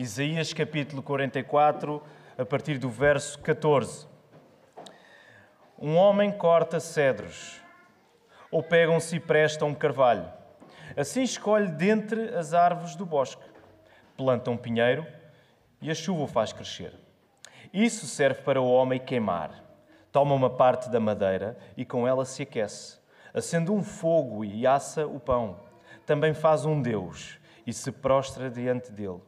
Isaías 0.00 0.52
capítulo 0.52 1.02
44, 1.02 2.00
a 2.38 2.44
partir 2.44 2.78
do 2.78 2.88
verso 2.88 3.36
14. 3.40 4.06
Um 5.76 5.96
homem 5.96 6.30
corta 6.30 6.78
cedros, 6.78 7.60
ou 8.48 8.62
pega 8.62 8.92
um 8.92 9.00
cipreste 9.00 9.64
ou 9.64 9.70
um 9.70 9.74
carvalho. 9.74 10.32
Assim 10.96 11.24
escolhe 11.24 11.66
dentre 11.72 12.32
as 12.36 12.54
árvores 12.54 12.94
do 12.94 13.04
bosque. 13.04 13.42
Planta 14.16 14.52
um 14.52 14.56
pinheiro 14.56 15.04
e 15.82 15.90
a 15.90 15.94
chuva 15.96 16.22
o 16.22 16.28
faz 16.28 16.52
crescer. 16.52 16.94
Isso 17.72 18.06
serve 18.06 18.42
para 18.42 18.62
o 18.62 18.70
homem 18.70 19.00
queimar. 19.00 19.64
Toma 20.12 20.32
uma 20.32 20.48
parte 20.48 20.88
da 20.88 21.00
madeira 21.00 21.58
e 21.76 21.84
com 21.84 22.06
ela 22.06 22.24
se 22.24 22.44
aquece. 22.44 23.00
Acende 23.34 23.72
um 23.72 23.82
fogo 23.82 24.44
e 24.44 24.64
assa 24.64 25.08
o 25.08 25.18
pão. 25.18 25.58
Também 26.06 26.34
faz 26.34 26.64
um 26.64 26.80
Deus 26.80 27.40
e 27.66 27.72
se 27.72 27.90
prostra 27.90 28.48
diante 28.48 28.92
dele. 28.92 29.22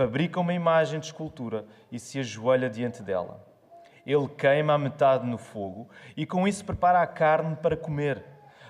Fabrica 0.00 0.40
uma 0.40 0.54
imagem 0.54 0.98
de 0.98 1.04
escultura 1.04 1.66
e 1.92 2.00
se 2.00 2.18
ajoelha 2.18 2.70
diante 2.70 3.02
dela. 3.02 3.46
Ele 4.06 4.26
queima 4.28 4.72
a 4.72 4.78
metade 4.78 5.26
no 5.26 5.36
fogo 5.36 5.90
e 6.16 6.24
com 6.24 6.48
isso 6.48 6.64
prepara 6.64 7.02
a 7.02 7.06
carne 7.06 7.54
para 7.54 7.76
comer. 7.76 8.24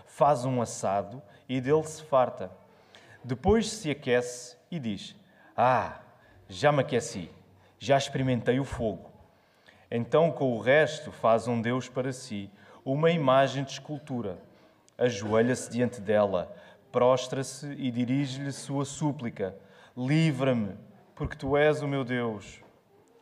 Faz 0.07 0.45
um 0.45 0.61
assado 0.61 1.23
e 1.49 1.61
dele 1.61 1.85
se 1.85 2.03
farta. 2.03 2.51
Depois 3.23 3.71
se 3.71 3.93
aquece 3.93 4.57
e 4.73 4.81
diz: 4.81 5.15
Ah, 5.57 6.01
já 6.49 6.73
me 6.73 6.81
aqueci, 6.81 7.31
já 7.79 7.97
experimentei 7.97 8.59
o 8.59 8.65
fogo. 8.65 9.09
Então, 9.89 10.33
com 10.33 10.57
o 10.57 10.61
resto, 10.61 11.13
faz 11.13 11.47
um 11.47 11.63
Deus 11.63 11.89
para 11.89 12.13
si, 12.13 12.51
uma 12.85 13.13
imagem 13.13 13.63
de 13.63 13.71
escultura. 13.71 14.37
Ajoelha-se 14.99 15.71
diante 15.71 16.01
dela, 16.01 16.53
prostra-se 16.91 17.69
e 17.75 17.89
dirige-lhe 17.93 18.51
sua 18.51 18.85
súplica: 18.85 19.55
Livra-me, 19.97 20.90
porque 21.21 21.37
tu 21.37 21.55
és 21.55 21.83
o 21.83 21.87
meu 21.87 22.03
Deus. 22.03 22.63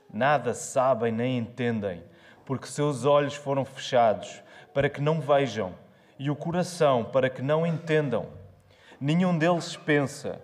Nada 0.08 0.54
sabem 0.54 1.10
nem 1.10 1.36
entendem, 1.36 2.04
porque 2.46 2.68
seus 2.68 3.04
olhos 3.04 3.34
foram 3.34 3.64
fechados, 3.64 4.40
para 4.72 4.88
que 4.88 5.00
não 5.00 5.20
vejam, 5.20 5.74
e 6.16 6.30
o 6.30 6.36
coração, 6.36 7.02
para 7.02 7.28
que 7.28 7.42
não 7.42 7.66
entendam. 7.66 8.26
Nenhum 9.00 9.36
deles 9.36 9.76
pensa, 9.76 10.40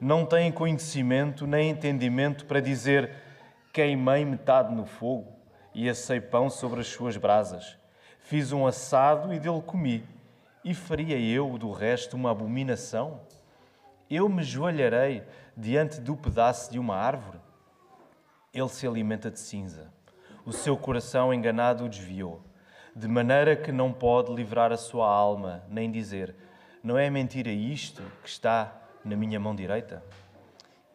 não 0.00 0.26
têm 0.26 0.50
conhecimento 0.50 1.46
nem 1.46 1.70
entendimento 1.70 2.44
para 2.46 2.58
dizer: 2.58 3.12
Queimei 3.72 4.24
metade 4.24 4.74
no 4.74 4.84
fogo 4.84 5.32
e 5.72 5.88
assei 5.88 6.20
pão 6.20 6.50
sobre 6.50 6.80
as 6.80 6.88
suas 6.88 7.16
brasas. 7.16 7.78
Fiz 8.18 8.50
um 8.50 8.66
assado 8.66 9.32
e 9.32 9.38
dele 9.38 9.62
comi. 9.62 10.04
E 10.64 10.74
faria 10.74 11.16
eu 11.16 11.56
do 11.58 11.70
resto 11.70 12.16
uma 12.16 12.32
abominação? 12.32 13.20
Eu 14.10 14.26
me 14.26 14.42
joelharei 14.42 15.22
diante 15.54 16.00
do 16.00 16.16
pedaço 16.16 16.70
de 16.72 16.78
uma 16.78 16.96
árvore? 16.96 17.38
Ele 18.54 18.68
se 18.68 18.86
alimenta 18.86 19.30
de 19.30 19.38
cinza. 19.38 19.92
O 20.46 20.52
seu 20.52 20.78
coração 20.78 21.32
enganado 21.32 21.84
o 21.84 21.88
desviou, 21.88 22.42
de 22.96 23.06
maneira 23.06 23.54
que 23.54 23.70
não 23.70 23.92
pode 23.92 24.32
livrar 24.34 24.72
a 24.72 24.78
sua 24.78 25.06
alma, 25.06 25.62
nem 25.68 25.90
dizer: 25.90 26.34
Não 26.82 26.96
é 26.96 27.10
mentira 27.10 27.50
isto 27.50 28.02
que 28.22 28.28
está 28.30 28.74
na 29.04 29.14
minha 29.14 29.38
mão 29.38 29.54
direita? 29.54 30.02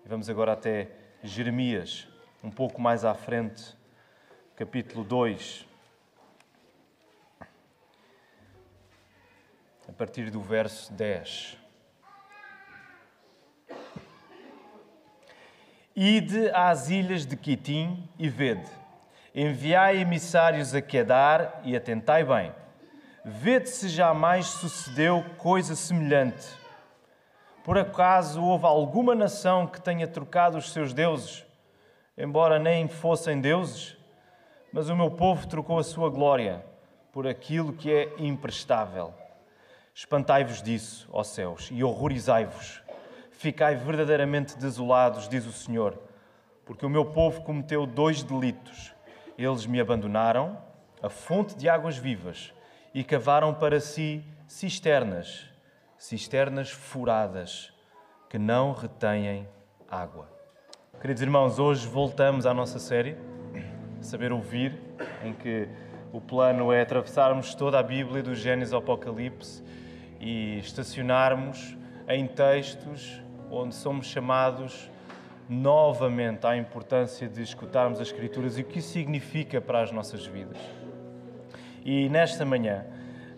Vamos 0.04 0.28
agora 0.28 0.54
até 0.54 0.90
Jeremias, 1.22 2.08
um 2.44 2.50
pouco 2.50 2.82
mais 2.82 3.06
à 3.06 3.14
frente, 3.14 3.78
capítulo 4.56 5.04
2. 5.04 5.68
A 9.88 9.92
partir 9.96 10.32
do 10.32 10.42
verso 10.42 10.92
10. 10.94 11.63
Ide 15.96 16.50
às 16.56 16.90
ilhas 16.90 17.26
de 17.26 17.38
Quitim 17.38 18.10
e 18.18 18.28
vede. 18.28 18.70
Enviai 19.34 19.98
emissários 19.98 20.74
a 20.74 20.82
Quedar 20.82 21.62
e 21.64 21.76
atentai 21.76 22.24
bem. 22.24 22.54
Vede 23.24 23.70
se 23.70 23.88
jamais 23.90 24.48
sucedeu 24.48 25.24
coisa 25.38 25.76
semelhante. 25.76 26.46
Por 27.64 27.78
acaso 27.78 28.44
houve 28.44 28.66
alguma 28.66 29.16
nação 29.16 29.66
que 29.66 29.80
tenha 29.80 30.08
trocado 30.08 30.58
os 30.58 30.74
seus 30.74 30.94
deuses, 30.94 31.46
embora 32.18 32.60
nem 32.60 32.90
fossem 32.90 33.40
deuses? 33.40 33.96
Mas 34.74 34.90
o 34.90 34.96
meu 34.96 35.10
povo 35.10 35.48
trocou 35.48 35.80
a 35.80 35.84
sua 35.84 36.10
glória 36.10 36.66
por 37.14 37.26
aquilo 37.26 37.72
que 37.72 37.90
é 37.90 38.14
imprestável. 38.18 39.14
Espantai-vos 39.96 40.62
disso, 40.62 41.08
ó 41.12 41.24
céus, 41.24 41.70
e 41.72 41.84
horrorizai-vos 41.84 42.83
Ficai 43.44 43.76
verdadeiramente 43.76 44.58
desolados, 44.58 45.28
diz 45.28 45.46
o 45.46 45.52
Senhor, 45.52 46.00
porque 46.64 46.86
o 46.86 46.90
meu 46.90 47.04
povo 47.04 47.42
cometeu 47.42 47.86
dois 47.86 48.24
delitos. 48.24 48.96
Eles 49.38 49.66
me 49.66 49.82
abandonaram, 49.82 50.58
a 51.02 51.10
fonte 51.10 51.54
de 51.54 51.68
águas 51.68 51.98
vivas, 51.98 52.54
e 52.94 53.04
cavaram 53.04 53.54
para 53.54 53.82
si 53.82 54.24
cisternas, 54.48 55.50
cisternas 55.98 56.70
furadas, 56.70 57.74
que 58.30 58.40
não 58.40 58.72
retêm 58.72 59.46
água. 59.92 60.30
Queridos 61.02 61.22
irmãos, 61.22 61.60
hoje 61.60 61.86
voltamos 61.86 62.46
à 62.46 62.54
nossa 62.54 62.80
série, 62.80 63.18
Saber 64.00 64.32
Ouvir, 64.32 64.80
em 65.22 65.34
que 65.34 65.68
o 66.14 66.22
plano 66.22 66.72
é 66.72 66.82
atravessarmos 66.82 67.54
toda 67.54 67.78
a 67.78 67.84
Bíblia, 67.84 68.24
do 68.24 68.36
Gênesis 68.36 68.74
ao 68.74 68.80
Apocalipse, 68.80 69.62
e 70.18 70.60
estacionarmos 70.60 71.78
em 72.08 72.26
textos 72.26 73.22
onde 73.56 73.76
somos 73.76 74.08
chamados 74.08 74.90
novamente 75.48 76.48
à 76.48 76.58
importância 76.58 77.28
de 77.28 77.42
escutarmos 77.42 78.00
as 78.00 78.08
Escrituras 78.08 78.58
e 78.58 78.62
o 78.62 78.66
que 78.66 78.80
isso 78.80 78.90
significa 78.90 79.62
para 79.62 79.82
as 79.82 79.92
nossas 79.92 80.26
vidas. 80.26 80.58
E 81.86 82.10
nesta 82.10 82.44
manhã, 82.44 82.86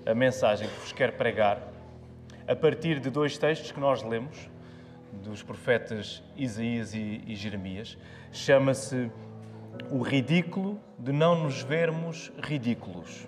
a 0.05 0.13
mensagem 0.13 0.69
que 0.69 0.79
vos 0.79 0.93
quero 0.93 1.13
pregar, 1.13 1.59
a 2.47 2.55
partir 2.55 2.99
de 2.99 3.09
dois 3.09 3.37
textos 3.37 3.71
que 3.71 3.79
nós 3.79 4.03
lemos, 4.03 4.49
dos 5.23 5.41
profetas 5.41 6.23
Isaías 6.37 6.93
e, 6.93 7.35
Jeremias, 7.35 7.97
chama-se 8.31 9.09
O 9.89 10.01
ridículo 10.01 10.79
de 10.97 11.11
não 11.11 11.43
nos 11.43 11.61
vermos 11.61 12.31
ridículos. 12.41 13.27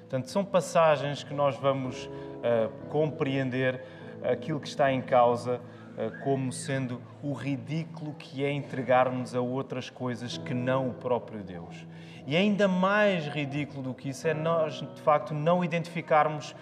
Portanto, 0.00 0.28
são 0.28 0.44
passagens 0.44 1.24
que 1.24 1.32
nós 1.32 1.56
vamos 1.56 2.04
uh, 2.04 2.68
compreender 2.90 3.82
aquilo 4.24 4.60
que 4.60 4.68
está 4.68 4.92
em 4.92 5.00
causa 5.00 5.60
eh, 5.96 6.10
como 6.24 6.50
sendo 6.50 7.00
o 7.22 7.32
ridículo 7.32 8.14
que 8.14 8.42
é 8.44 8.50
entregarmos 8.50 9.34
a 9.34 9.40
outras 9.40 9.90
coisas 9.90 10.38
que 10.38 10.54
não 10.54 10.88
o 10.88 10.94
próprio 10.94 11.42
Deus. 11.42 11.86
E 12.26 12.36
ainda 12.36 12.66
mais 12.66 13.26
ridículo 13.26 13.82
do 13.82 13.94
que 13.94 14.08
isso 14.08 14.26
é 14.26 14.32
nós, 14.32 14.74
de 14.74 15.00
facto, 15.02 15.34
não 15.34 15.62
identificarmos 15.62 16.54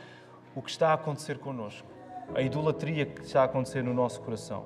o 0.55 0.61
que 0.61 0.71
está 0.71 0.89
a 0.89 0.95
acontecer 0.95 1.39
connosco, 1.39 1.87
a 2.35 2.43
idolatria 2.43 3.07
que 3.07 3.23
está 3.23 3.43
a 3.43 3.45
acontecer 3.45 3.85
no 3.85 3.95
nosso 3.95 4.21
coração. 4.23 4.65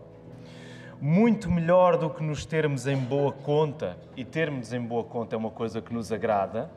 Muito 1.01 1.51
melhor 1.51 1.99
do 1.99 2.09
que 2.09 2.23
nos 2.23 2.47
termos 2.47 2.87
em 2.87 2.97
boa 2.97 3.33
conta, 3.33 3.99
e 4.17 4.25
termos 4.25 4.73
em 4.73 4.81
boa 4.81 5.05
conta 5.05 5.37
é 5.37 5.39
uma 5.39 5.51
coisa 5.51 5.83
que 5.83 5.93
nos 5.93 6.11
agrada, 6.11 6.71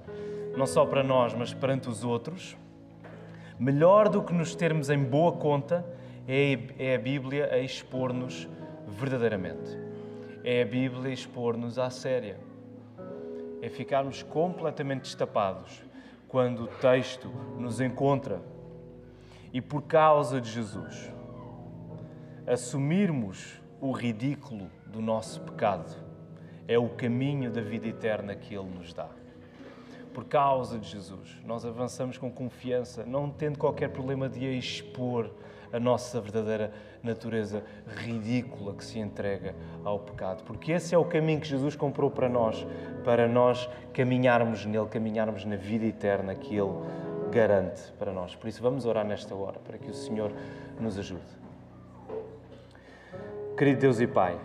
não 0.57 0.65
só 0.65 0.85
para 0.85 1.03
nós, 1.03 1.33
mas 1.33 1.53
perante 1.53 1.87
os 1.87 2.03
outros. 2.03 2.57
Melhor 3.57 4.09
do 4.09 4.21
que 4.21 4.33
nos 4.33 4.55
termos 4.55 4.89
em 4.89 4.97
boa 5.01 5.31
conta 5.31 5.85
é, 6.27 6.59
é 6.77 6.95
a 6.95 6.99
Bíblia 6.99 7.49
a 7.51 7.59
expor-nos 7.59 8.47
verdadeiramente. 8.87 9.77
É 10.43 10.61
a 10.61 10.65
Bíblia 10.65 11.09
a 11.09 11.13
expor-nos 11.13 11.79
à 11.79 11.89
séria. 11.89 12.37
É 13.61 13.69
ficarmos 13.69 14.23
completamente 14.23 15.03
destapados 15.03 15.81
quando 16.27 16.63
o 16.63 16.67
texto 16.67 17.29
nos 17.57 17.79
encontra 17.79 18.41
e 19.53 19.61
por 19.61 19.83
causa 19.83 20.41
de 20.41 20.51
Jesus 20.51 21.11
assumirmos 22.45 23.61
o 23.79 23.91
ridículo 23.91 24.69
do 24.85 25.01
nosso 25.01 25.41
pecado 25.41 26.07
é 26.67 26.77
o 26.77 26.89
caminho 26.89 27.49
da 27.49 27.61
vida 27.61 27.87
eterna 27.87 28.35
que 28.35 28.53
Ele 28.53 28.69
nos 28.69 28.93
dá. 28.93 29.09
Por 30.13 30.25
causa 30.25 30.77
de 30.77 30.89
Jesus, 30.89 31.37
nós 31.45 31.65
avançamos 31.65 32.17
com 32.17 32.31
confiança, 32.31 33.05
não 33.05 33.29
tendo 33.29 33.57
qualquer 33.57 33.89
problema 33.89 34.27
de 34.27 34.45
a 34.45 34.51
expor 34.51 35.31
a 35.71 35.79
nossa 35.79 36.19
verdadeira 36.21 36.71
natureza 37.03 37.63
ridícula 37.97 38.73
que 38.73 38.83
se 38.83 38.99
entrega 38.99 39.55
ao 39.83 39.99
pecado. 39.99 40.43
Porque 40.43 40.71
esse 40.71 40.93
é 40.93 40.97
o 40.97 41.05
caminho 41.05 41.39
que 41.39 41.47
Jesus 41.47 41.75
comprou 41.75 42.09
para 42.09 42.29
nós, 42.29 42.65
para 43.03 43.27
nós 43.27 43.69
caminharmos 43.93 44.65
nele, 44.65 44.87
caminharmos 44.87 45.45
na 45.45 45.55
vida 45.55 45.85
eterna 45.85 46.35
que 46.35 46.55
Ele 46.55 46.73
garante 47.31 47.91
para 47.99 48.11
nós. 48.11 48.35
Por 48.35 48.47
isso, 48.47 48.61
vamos 48.61 48.85
orar 48.85 49.05
nesta 49.05 49.35
hora, 49.35 49.59
para 49.59 49.77
que 49.77 49.89
o 49.89 49.93
Senhor 49.93 50.31
nos 50.79 50.97
ajude. 50.97 51.21
Querido 53.57 53.81
Deus 53.81 53.99
e 53.99 54.07
Pai, 54.07 54.39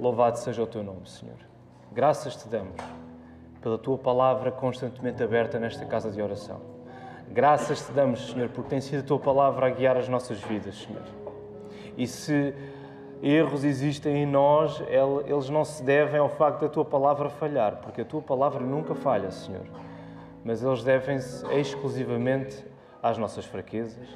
louvado 0.00 0.38
seja 0.38 0.62
o 0.62 0.66
Teu 0.66 0.82
nome, 0.82 1.06
Senhor. 1.08 1.36
Graças 1.92 2.36
te 2.36 2.48
damos 2.48 2.74
pela 3.60 3.78
Tua 3.78 3.96
palavra 3.96 4.50
constantemente 4.50 5.22
aberta 5.22 5.58
nesta 5.58 5.84
casa 5.86 6.10
de 6.10 6.20
oração. 6.20 6.73
Graças 7.30 7.86
te 7.86 7.92
damos, 7.92 8.30
Senhor, 8.30 8.48
porque 8.50 8.70
tem 8.70 8.80
sido 8.80 9.00
a 9.00 9.02
tua 9.02 9.18
palavra 9.18 9.66
a 9.66 9.70
guiar 9.70 9.96
as 9.96 10.08
nossas 10.08 10.40
vidas, 10.40 10.76
Senhor. 10.76 11.02
E 11.96 12.06
se 12.06 12.54
erros 13.22 13.64
existem 13.64 14.22
em 14.22 14.26
nós, 14.26 14.82
eles 15.26 15.48
não 15.48 15.64
se 15.64 15.82
devem 15.82 16.20
ao 16.20 16.28
facto 16.28 16.60
da 16.60 16.68
tua 16.68 16.84
palavra 16.84 17.28
falhar, 17.28 17.76
porque 17.76 18.02
a 18.02 18.04
tua 18.04 18.22
palavra 18.22 18.60
nunca 18.60 18.94
falha, 18.94 19.30
Senhor. 19.30 19.64
Mas 20.44 20.62
eles 20.62 20.84
devem-se 20.84 21.46
exclusivamente 21.52 22.64
às 23.02 23.18
nossas 23.18 23.44
fraquezas, 23.46 24.08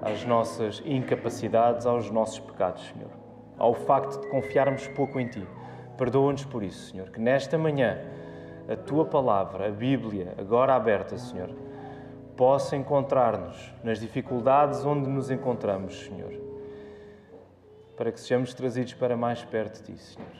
às 0.00 0.24
nossas 0.24 0.82
incapacidades, 0.84 1.86
aos 1.86 2.10
nossos 2.10 2.38
pecados, 2.38 2.86
Senhor. 2.88 3.10
Ao 3.56 3.72
facto 3.72 4.20
de 4.20 4.28
confiarmos 4.28 4.86
pouco 4.88 5.18
em 5.18 5.26
Ti. 5.26 5.46
Perdoa-nos 5.96 6.44
por 6.44 6.62
isso, 6.62 6.90
Senhor, 6.90 7.08
que 7.10 7.20
nesta 7.20 7.56
manhã 7.56 7.98
a 8.68 8.76
Tua 8.76 9.04
palavra, 9.04 9.68
a 9.68 9.70
Bíblia, 9.70 10.34
agora 10.36 10.74
aberta, 10.74 11.16
Senhor, 11.16 11.50
possa 12.36 12.76
encontrar-nos 12.76 13.72
nas 13.82 14.00
dificuldades 14.00 14.84
onde 14.84 15.08
nos 15.08 15.30
encontramos, 15.30 16.04
Senhor, 16.04 16.32
para 17.96 18.10
que 18.10 18.20
sejamos 18.20 18.52
trazidos 18.54 18.94
para 18.94 19.16
mais 19.16 19.44
perto 19.44 19.82
de 19.82 19.92
Ti, 19.92 19.98
Senhor, 19.98 20.32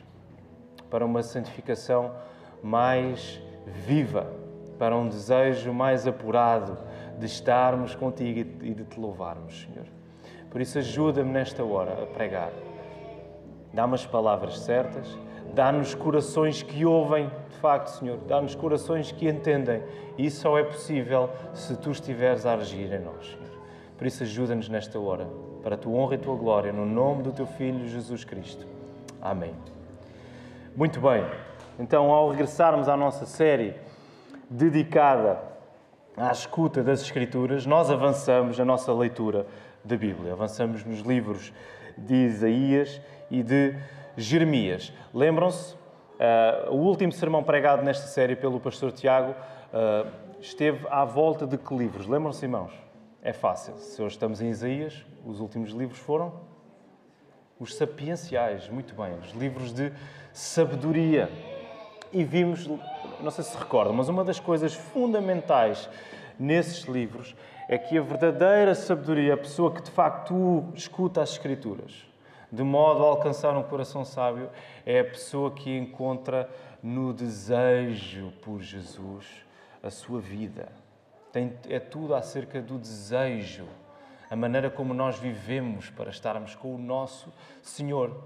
para 0.89 1.05
uma 1.05 1.23
santificação 1.23 2.13
mais 2.61 3.41
viva, 3.65 4.31
para 4.77 4.95
um 4.95 5.07
desejo 5.07 5.73
mais 5.73 6.05
apurado 6.05 6.77
de 7.17 7.25
estarmos 7.25 7.95
contigo 7.95 8.39
e 8.63 8.73
de 8.73 8.83
te 8.83 8.99
louvarmos, 8.99 9.61
Senhor. 9.61 9.85
Por 10.49 10.61
isso, 10.61 10.77
ajuda-me 10.77 11.31
nesta 11.31 11.63
hora 11.63 12.03
a 12.03 12.05
pregar. 12.05 12.51
Dá-me 13.73 13.95
as 13.95 14.05
palavras 14.05 14.59
certas, 14.59 15.17
dá-nos 15.53 15.93
corações 15.95 16.61
que 16.61 16.85
ouvem, 16.85 17.29
de 17.49 17.57
facto, 17.57 17.87
Senhor, 17.87 18.17
dá-nos 18.27 18.55
corações 18.55 19.11
que 19.11 19.27
entendem. 19.27 19.83
E 20.17 20.25
isso 20.25 20.41
só 20.41 20.57
é 20.57 20.63
possível 20.63 21.29
se 21.53 21.75
tu 21.77 21.91
estiveres 21.91 22.45
a 22.45 22.53
agir 22.53 22.91
em 22.91 22.99
nós, 22.99 23.25
Senhor. 23.27 23.55
Por 23.97 24.07
isso, 24.07 24.23
ajuda-nos 24.23 24.67
nesta 24.67 24.99
hora, 24.99 25.27
para 25.63 25.75
a 25.75 25.77
tua 25.77 25.93
honra 25.93 26.15
e 26.15 26.17
a 26.17 26.21
tua 26.21 26.35
glória, 26.35 26.73
no 26.73 26.85
nome 26.85 27.23
do 27.23 27.31
teu 27.31 27.45
Filho 27.45 27.87
Jesus 27.87 28.23
Cristo. 28.23 28.65
Amém. 29.21 29.53
Muito 30.75 30.99
bem, 30.99 31.23
então, 31.79 32.11
ao 32.11 32.29
regressarmos 32.29 32.87
à 32.87 32.95
nossa 32.95 33.25
série 33.25 33.73
dedicada 34.49 35.39
à 36.15 36.31
escuta 36.31 36.83
das 36.83 37.01
Escrituras, 37.01 37.65
nós 37.65 37.91
avançamos 37.91 38.59
a 38.59 38.65
nossa 38.65 38.93
leitura 38.93 39.45
da 39.83 39.97
Bíblia. 39.97 40.33
Avançamos 40.33 40.83
nos 40.85 40.99
livros 40.99 41.53
de 41.97 42.15
Isaías 42.15 43.01
e 43.29 43.43
de 43.43 43.75
Jeremias. 44.17 44.93
Lembram-se? 45.13 45.75
Uh, 45.75 46.71
o 46.71 46.77
último 46.77 47.11
sermão 47.11 47.43
pregado 47.43 47.83
nesta 47.83 48.07
série 48.07 48.35
pelo 48.35 48.59
pastor 48.59 48.91
Tiago 48.91 49.31
uh, 49.33 50.09
esteve 50.39 50.87
à 50.89 51.03
volta 51.03 51.45
de 51.45 51.57
que 51.57 51.75
livros? 51.75 52.07
Lembram-se, 52.07 52.45
irmãos? 52.45 52.71
É 53.21 53.33
fácil. 53.33 53.77
Se 53.77 54.01
hoje 54.01 54.15
estamos 54.15 54.41
em 54.41 54.49
Isaías, 54.49 55.05
os 55.25 55.39
últimos 55.39 55.71
livros 55.71 55.99
foram 55.99 56.33
os 57.59 57.75
sapienciais, 57.75 58.69
muito 58.69 58.93
bem, 58.95 59.13
os 59.19 59.31
livros 59.31 59.73
de 59.73 59.91
sabedoria. 60.31 61.29
E 62.13 62.23
vimos 62.23 62.69
não 63.21 63.31
sei 63.31 63.43
se 63.43 63.57
recordam, 63.57 63.93
mas 63.93 64.09
uma 64.09 64.23
das 64.23 64.39
coisas 64.39 64.73
fundamentais 64.73 65.89
nesses 66.39 66.83
livros 66.83 67.35
é 67.67 67.77
que 67.77 67.97
a 67.97 68.01
verdadeira 68.01 68.75
sabedoria, 68.75 69.33
a 69.33 69.37
pessoa 69.37 69.73
que 69.73 69.81
de 69.81 69.91
facto 69.91 70.65
escuta 70.73 71.21
as 71.21 71.31
Escrituras, 71.31 72.05
de 72.55 72.63
modo 72.63 73.03
a 73.03 73.07
alcançar 73.09 73.55
um 73.57 73.63
coração 73.63 74.05
sábio, 74.05 74.49
é 74.85 75.01
a 75.01 75.05
pessoa 75.05 75.51
que 75.51 75.77
encontra 75.77 76.49
no 76.81 77.13
desejo 77.13 78.31
por 78.41 78.61
Jesus 78.61 79.25
a 79.83 79.89
sua 79.89 80.21
vida. 80.21 80.71
Tem, 81.33 81.53
é 81.69 81.79
tudo 81.79 82.15
acerca 82.15 82.61
do 82.61 82.77
desejo, 82.77 83.65
a 84.29 84.35
maneira 84.35 84.69
como 84.69 84.93
nós 84.93 85.19
vivemos 85.19 85.89
para 85.89 86.09
estarmos 86.09 86.55
com 86.55 86.73
o 86.73 86.77
nosso 86.77 87.31
Senhor. 87.61 88.23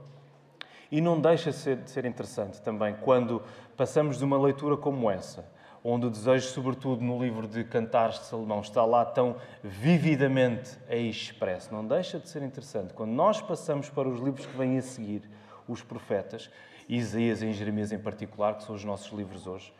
E 0.92 1.02
não 1.02 1.20
deixa 1.20 1.52
de 1.52 1.90
ser 1.90 2.06
interessante 2.06 2.62
também 2.62 2.96
quando 3.02 3.42
passamos 3.75 4.18
de 4.18 4.24
uma 4.24 4.38
leitura 4.38 4.78
como 4.78 5.10
essa, 5.10 5.46
onde 5.84 6.06
o 6.06 6.10
desejo, 6.10 6.48
sobretudo 6.48 7.04
no 7.04 7.22
livro 7.22 7.48
de 7.48 7.64
Cantares 7.64 8.20
de 8.20 8.26
Salomão, 8.26 8.62
está 8.62 8.84
lá 8.86 9.06
tão 9.06 9.36
vividamente 9.64 10.78
expresso. 10.90 11.74
Não 11.74 11.86
deixa 11.86 12.20
de 12.20 12.28
ser 12.28 12.42
interessante 12.42 12.94
quando 12.94 13.12
nós 13.12 13.42
passamos 13.42 13.90
para 13.90 14.08
os 14.08 14.20
livros 14.20 14.46
que 14.46 14.58
vêm 14.58 14.78
a 14.78 14.81
seguir, 14.81 15.30
os 15.68 15.84
profetas, 15.84 16.50
Isaías 16.88 17.44
e 17.44 17.54
Jeremias 17.54 17.92
em 17.92 18.00
particular, 18.00 18.56
que 18.56 18.64
são 18.64 18.76
os 18.76 18.84
nossos 18.84 19.12
livros 19.12 19.46
hoje, 19.46 19.72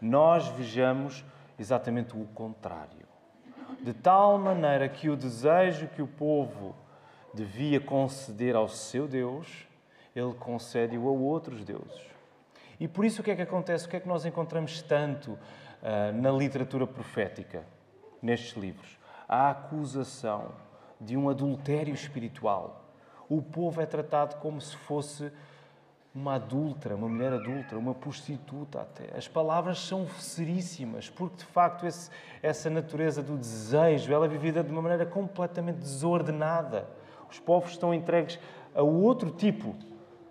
nós 0.00 0.48
vejamos 0.48 1.24
exatamente 1.58 2.16
o 2.16 2.24
contrário. 2.34 3.06
De 3.80 3.92
tal 3.92 4.38
maneira 4.38 4.88
que 4.88 5.08
o 5.08 5.16
desejo 5.16 5.88
que 5.88 6.02
o 6.02 6.06
povo 6.06 6.74
devia 7.32 7.80
conceder 7.80 8.56
ao 8.56 8.68
seu 8.68 9.06
Deus, 9.06 9.68
ele 10.14 10.34
concede-o 10.34 11.08
a 11.08 11.12
outros 11.12 11.64
deuses. 11.64 12.17
E 12.80 12.86
por 12.86 13.04
isso 13.04 13.20
o 13.20 13.24
que 13.24 13.30
é 13.30 13.36
que 13.36 13.42
acontece? 13.42 13.86
O 13.86 13.88
que 13.88 13.96
é 13.96 14.00
que 14.00 14.08
nós 14.08 14.24
encontramos 14.24 14.82
tanto 14.82 15.32
uh, 15.32 16.12
na 16.14 16.30
literatura 16.30 16.86
profética, 16.86 17.64
nestes 18.22 18.56
livros? 18.56 18.98
A 19.28 19.50
acusação 19.50 20.52
de 21.00 21.16
um 21.16 21.28
adultério 21.28 21.94
espiritual. 21.94 22.84
O 23.28 23.42
povo 23.42 23.80
é 23.80 23.86
tratado 23.86 24.36
como 24.36 24.60
se 24.60 24.76
fosse 24.76 25.30
uma 26.14 26.34
adulta, 26.34 26.94
uma 26.94 27.08
mulher 27.08 27.32
adulta, 27.32 27.76
uma 27.76 27.94
prostituta 27.94 28.80
até. 28.80 29.16
As 29.16 29.28
palavras 29.28 29.78
são 29.78 30.08
seríssimas, 30.08 31.08
porque 31.08 31.36
de 31.36 31.44
facto 31.44 31.86
esse, 31.86 32.10
essa 32.42 32.70
natureza 32.70 33.22
do 33.22 33.36
desejo, 33.36 34.12
ela 34.12 34.26
é 34.26 34.28
vivida 34.28 34.64
de 34.64 34.70
uma 34.72 34.82
maneira 34.82 35.06
completamente 35.06 35.78
desordenada. 35.78 36.88
Os 37.30 37.38
povos 37.38 37.72
estão 37.72 37.92
entregues 37.92 38.38
a 38.74 38.82
outro 38.82 39.30
tipo 39.30 39.76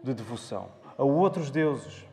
de 0.03 0.13
devoção, 0.13 0.69
a 0.97 1.03
outros 1.03 1.51
deuses. 1.51 2.06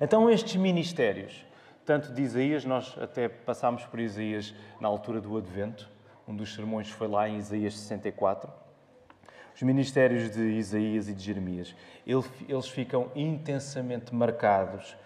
Então, 0.00 0.30
estes 0.30 0.56
ministérios, 0.56 1.44
tanto 1.84 2.12
de 2.12 2.22
Isaías, 2.22 2.64
nós 2.64 2.96
até 3.00 3.28
passámos 3.28 3.84
por 3.86 3.98
Isaías 3.98 4.54
na 4.80 4.86
altura 4.86 5.20
do 5.20 5.36
Advento, 5.36 5.90
um 6.26 6.36
dos 6.36 6.54
sermões 6.54 6.88
foi 6.88 7.08
lá 7.08 7.28
em 7.28 7.38
Isaías 7.38 7.74
64. 7.74 8.52
Os 9.56 9.62
ministérios 9.62 10.30
de 10.30 10.40
Isaías 10.40 11.08
e 11.08 11.14
de 11.14 11.20
Jeremias, 11.24 11.74
eles 12.06 12.68
ficam 12.68 13.10
intensamente 13.16 14.14
marcados 14.14 14.96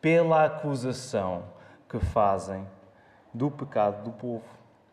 pela 0.00 0.46
acusação 0.46 1.44
que 1.88 2.00
fazem 2.00 2.66
do 3.32 3.50
pecado 3.50 4.02
do 4.02 4.10
povo 4.10 4.44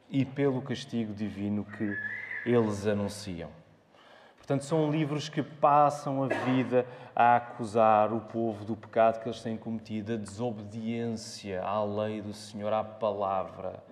e 0.07 0.23
pelo 0.23 0.61
castigo 0.61 1.13
divino 1.13 1.65
que 1.65 1.97
eles 2.45 2.85
anunciam. 2.85 3.49
Portanto, 4.47 4.63
são 4.63 4.89
livros 4.89 5.27
que 5.27 5.43
passam 5.43 6.23
a 6.23 6.27
vida 6.27 6.87
a 7.13 7.35
acusar 7.35 8.13
o 8.13 8.21
povo 8.21 8.63
do 8.63 8.77
pecado 8.77 9.19
que 9.21 9.27
eles 9.27 9.41
têm 9.41 9.57
cometido, 9.57 10.13
a 10.13 10.15
desobediência 10.15 11.61
à 11.61 11.83
lei 11.83 12.21
do 12.21 12.31
Senhor, 12.31 12.71
à 12.71 12.81
palavra, 12.81 13.83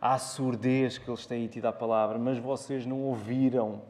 à 0.00 0.16
surdez 0.16 0.96
que 0.96 1.10
eles 1.10 1.26
têm 1.26 1.46
tido 1.46 1.66
à 1.66 1.74
palavra, 1.74 2.18
mas 2.18 2.38
vocês 2.38 2.86
não 2.86 3.02
ouviram. 3.02 3.82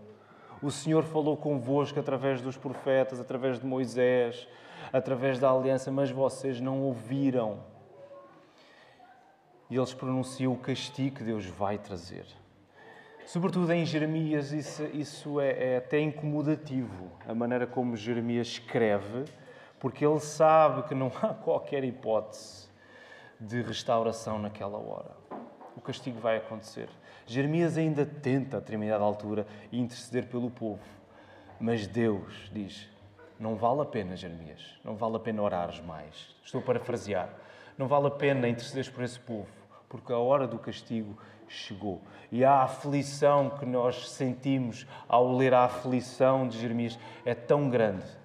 O 0.61 0.73
Senhor 0.73 1.05
falou 1.05 1.37
convosco 1.37 2.01
através 2.01 2.43
dos 2.43 2.57
profetas, 2.57 3.21
através 3.21 3.61
de 3.61 3.65
Moisés, 3.65 4.49
através 4.93 5.39
da 5.39 5.49
aliança, 5.49 5.89
mas 5.93 6.11
vocês 6.11 6.61
não 6.61 6.83
ouviram. 6.83 7.61
E 9.71 9.77
eles 9.77 9.95
pronunciam 9.95 10.53
o 10.53 10.59
castigo 10.59 11.15
que 11.19 11.23
Deus 11.23 11.47
vai 11.47 11.79
trazer. 11.79 12.27
Sobretudo 13.29 13.71
em 13.75 13.85
Jeremias, 13.85 14.53
isso, 14.53 14.83
isso 14.85 15.39
é, 15.39 15.75
é 15.75 15.77
até 15.77 16.01
incomodativo, 16.01 17.13
a 17.29 17.35
maneira 17.35 17.67
como 17.67 17.95
Jeremias 17.95 18.47
escreve, 18.47 19.27
porque 19.79 20.03
ele 20.03 20.19
sabe 20.19 20.89
que 20.89 20.95
não 20.95 21.13
há 21.21 21.35
qualquer 21.35 21.85
hipótese 21.85 22.71
de 23.39 23.61
restauração 23.61 24.39
naquela 24.39 24.79
hora. 24.79 25.11
O 25.77 25.81
castigo 25.83 26.19
vai 26.19 26.39
acontecer. 26.39 26.89
Jeremias 27.27 27.77
ainda 27.77 28.07
tenta, 28.07 28.57
a 28.57 28.61
determinada 28.61 29.05
altura, 29.05 29.47
interceder 29.71 30.27
pelo 30.29 30.51
povo. 30.51 30.81
Mas 31.61 31.87
Deus 31.87 32.51
diz: 32.51 32.89
não 33.39 33.57
vale 33.57 33.83
a 33.83 33.85
pena, 33.85 34.17
Jeremias, 34.17 34.81
não 34.83 34.97
vale 34.97 35.17
a 35.17 35.21
pena 35.21 35.43
orares 35.43 35.83
mais. 35.83 36.35
Estou 36.43 36.63
a 36.63 36.65
parafrasear. 36.65 37.29
Não 37.77 37.87
vale 37.87 38.07
a 38.07 38.11
pena 38.11 38.49
intercederes 38.49 38.89
por 38.89 39.05
esse 39.05 39.21
povo, 39.21 39.49
porque 39.87 40.15
a 40.15 40.19
hora 40.19 40.49
do 40.49 40.59
castigo 40.59 41.15
chegou. 41.49 42.01
E 42.31 42.45
a 42.45 42.63
aflição 42.63 43.51
que 43.51 43.65
nós 43.65 44.11
sentimos 44.11 44.87
ao 45.09 45.33
ler 45.35 45.55
a 45.55 45.65
aflição 45.65 46.47
de 46.47 46.59
Jeremias 46.59 46.99
é 47.25 47.35
tão 47.35 47.69
grande 47.69 48.19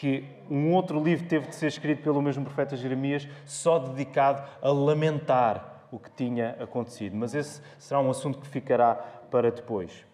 que 0.00 0.24
um 0.48 0.72
outro 0.72 1.02
livro 1.02 1.28
teve 1.28 1.48
de 1.48 1.54
ser 1.54 1.66
escrito 1.66 2.02
pelo 2.02 2.22
mesmo 2.22 2.42
profeta 2.42 2.74
Jeremias, 2.74 3.28
só 3.44 3.78
dedicado 3.78 4.42
a 4.62 4.70
lamentar 4.70 5.86
o 5.92 5.98
que 5.98 6.10
tinha 6.10 6.56
acontecido. 6.58 7.14
Mas 7.14 7.34
esse 7.34 7.60
será 7.78 8.00
um 8.00 8.08
assunto 8.08 8.38
que 8.38 8.48
ficará 8.48 8.94
para 8.94 9.50
depois. 9.50 10.06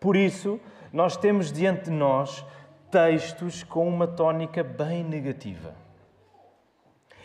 Por 0.00 0.16
isso, 0.16 0.58
nós 0.92 1.16
temos 1.16 1.52
diante 1.52 1.84
de 1.84 1.90
nós 1.92 2.44
textos 2.90 3.62
com 3.62 3.86
uma 3.86 4.08
tónica 4.08 4.64
bem 4.64 5.04
negativa. 5.04 5.72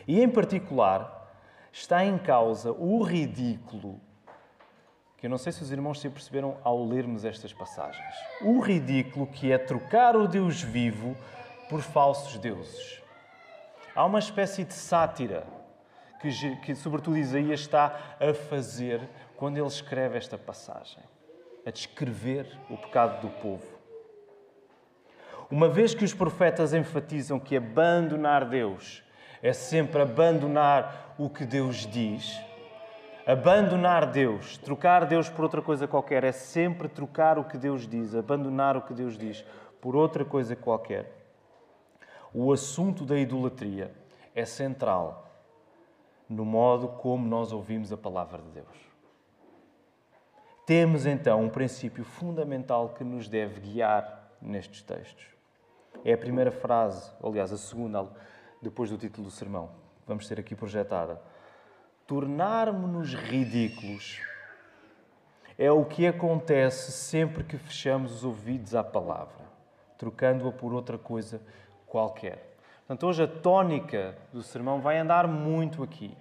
E, 0.07 0.21
em 0.21 0.29
particular, 0.29 1.33
está 1.71 2.05
em 2.05 2.17
causa 2.17 2.71
o 2.71 3.01
ridículo 3.01 3.99
que 5.21 5.27
eu 5.27 5.29
não 5.29 5.37
sei 5.37 5.51
se 5.51 5.61
os 5.61 5.71
irmãos 5.71 6.01
se 6.01 6.09
perceberam 6.09 6.57
ao 6.63 6.83
lermos 6.83 7.23
estas 7.23 7.53
passagens. 7.53 8.15
O 8.41 8.59
ridículo 8.59 9.27
que 9.27 9.51
é 9.51 9.57
trocar 9.59 10.15
o 10.15 10.27
Deus 10.27 10.63
vivo 10.63 11.15
por 11.69 11.79
falsos 11.81 12.39
deuses. 12.39 12.99
Há 13.93 14.03
uma 14.03 14.17
espécie 14.17 14.63
de 14.63 14.73
sátira 14.73 15.45
que, 16.19 16.55
que, 16.57 16.73
sobretudo, 16.73 17.19
Isaías 17.19 17.59
está 17.59 18.15
a 18.19 18.33
fazer 18.33 19.07
quando 19.37 19.57
ele 19.57 19.67
escreve 19.67 20.17
esta 20.17 20.39
passagem, 20.39 21.03
a 21.67 21.69
descrever 21.69 22.47
o 22.67 22.75
pecado 22.75 23.21
do 23.21 23.29
povo. 23.29 23.79
Uma 25.51 25.69
vez 25.69 25.93
que 25.93 26.03
os 26.03 26.15
profetas 26.15 26.73
enfatizam 26.73 27.39
que 27.39 27.55
abandonar 27.55 28.49
Deus 28.49 29.03
é 29.43 29.53
sempre 29.53 30.01
abandonar 30.01 31.13
o 31.19 31.29
que 31.29 31.45
Deus 31.45 31.85
diz, 31.85 32.41
abandonar 33.25 34.11
Deus, 34.11 34.57
trocar 34.57 35.05
Deus 35.05 35.29
por 35.29 35.43
outra 35.43 35.61
coisa 35.61 35.87
qualquer, 35.87 36.23
é 36.23 36.31
sempre 36.31 36.87
trocar 36.87 37.37
o 37.37 37.43
que 37.43 37.57
Deus 37.57 37.87
diz, 37.87 38.15
abandonar 38.15 38.75
o 38.77 38.81
que 38.81 38.93
Deus 38.93 39.17
diz 39.17 39.45
por 39.79 39.95
outra 39.95 40.23
coisa 40.23 40.55
qualquer. 40.55 41.11
O 42.33 42.51
assunto 42.51 43.05
da 43.05 43.17
idolatria 43.17 43.93
é 44.33 44.45
central 44.45 45.31
no 46.31 46.45
modo 46.45 46.87
como 46.87 47.27
nós 47.27 47.51
ouvimos 47.51 47.91
a 47.91 47.97
palavra 47.97 48.41
de 48.41 48.49
Deus. 48.51 48.91
Temos 50.65 51.05
então 51.05 51.43
um 51.43 51.49
princípio 51.49 52.05
fundamental 52.05 52.89
que 52.89 53.03
nos 53.03 53.27
deve 53.27 53.59
guiar 53.59 54.31
nestes 54.41 54.81
textos. 54.81 55.25
É 56.05 56.13
a 56.13 56.17
primeira 56.17 56.49
frase, 56.49 57.11
aliás, 57.21 57.51
a 57.51 57.57
segunda, 57.57 58.07
depois 58.61 58.89
do 58.89 58.97
título 58.97 59.27
do 59.27 59.31
sermão. 59.31 59.71
Vamos 60.07 60.25
ter 60.25 60.39
aqui 60.39 60.55
projetada. 60.55 61.21
Tornarmos-nos 62.11 63.13
ridículos 63.13 64.19
é 65.57 65.71
o 65.71 65.85
que 65.85 66.05
acontece 66.05 66.91
sempre 66.91 67.41
que 67.41 67.57
fechamos 67.57 68.15
os 68.15 68.25
ouvidos 68.25 68.75
à 68.75 68.83
palavra, 68.83 69.45
trocando-a 69.97 70.51
por 70.51 70.73
outra 70.73 70.97
coisa 70.97 71.41
qualquer. 71.87 72.57
Portanto, 72.79 73.07
hoje 73.07 73.23
a 73.23 73.27
tónica 73.29 74.17
do 74.33 74.43
sermão 74.43 74.81
vai 74.81 74.97
andar 74.97 75.25
muito 75.25 75.81
aqui. 75.83 76.13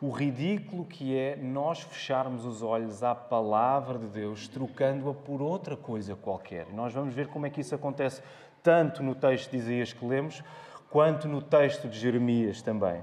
O 0.00 0.10
ridículo 0.10 0.84
que 0.84 1.18
é 1.18 1.34
nós 1.34 1.80
fecharmos 1.80 2.46
os 2.46 2.62
olhos 2.62 3.02
à 3.02 3.16
palavra 3.16 3.98
de 3.98 4.06
Deus, 4.06 4.46
trocando-a 4.46 5.14
por 5.14 5.42
outra 5.42 5.76
coisa 5.76 6.14
qualquer. 6.14 6.68
E 6.70 6.72
nós 6.72 6.94
vamos 6.94 7.12
ver 7.12 7.26
como 7.26 7.44
é 7.44 7.50
que 7.50 7.60
isso 7.60 7.74
acontece 7.74 8.22
tanto 8.62 9.02
no 9.02 9.16
texto 9.16 9.50
de 9.50 9.56
Isaías 9.56 9.92
que 9.92 10.06
lemos, 10.06 10.44
quanto 10.90 11.26
no 11.26 11.42
texto 11.42 11.88
de 11.88 11.98
Jeremias 11.98 12.62
também. 12.62 13.02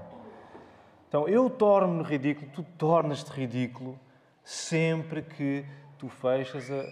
Então, 1.10 1.28
eu 1.28 1.50
torno-me 1.50 2.04
ridículo, 2.04 2.48
tu 2.52 2.62
tornas-te 2.78 3.32
ridículo 3.32 3.98
sempre 4.44 5.22
que 5.22 5.64
tu 5.98 6.08
fechas 6.08 6.70
a, 6.70 6.84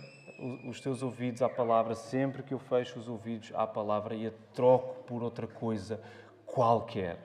os 0.69 0.81
teus 0.81 1.05
ouvidos 1.05 1.41
à 1.41 1.49
palavra 1.49 1.95
sempre 1.95 2.43
que 2.43 2.53
eu 2.53 2.59
fecho 2.59 2.99
os 2.99 3.09
ouvidos 3.09 3.53
à 3.55 3.65
palavra 3.65 4.17
e 4.17 4.27
a 4.27 4.33
troco 4.53 5.05
por 5.05 5.23
outra 5.23 5.47
coisa 5.47 6.01
qualquer. 6.45 7.17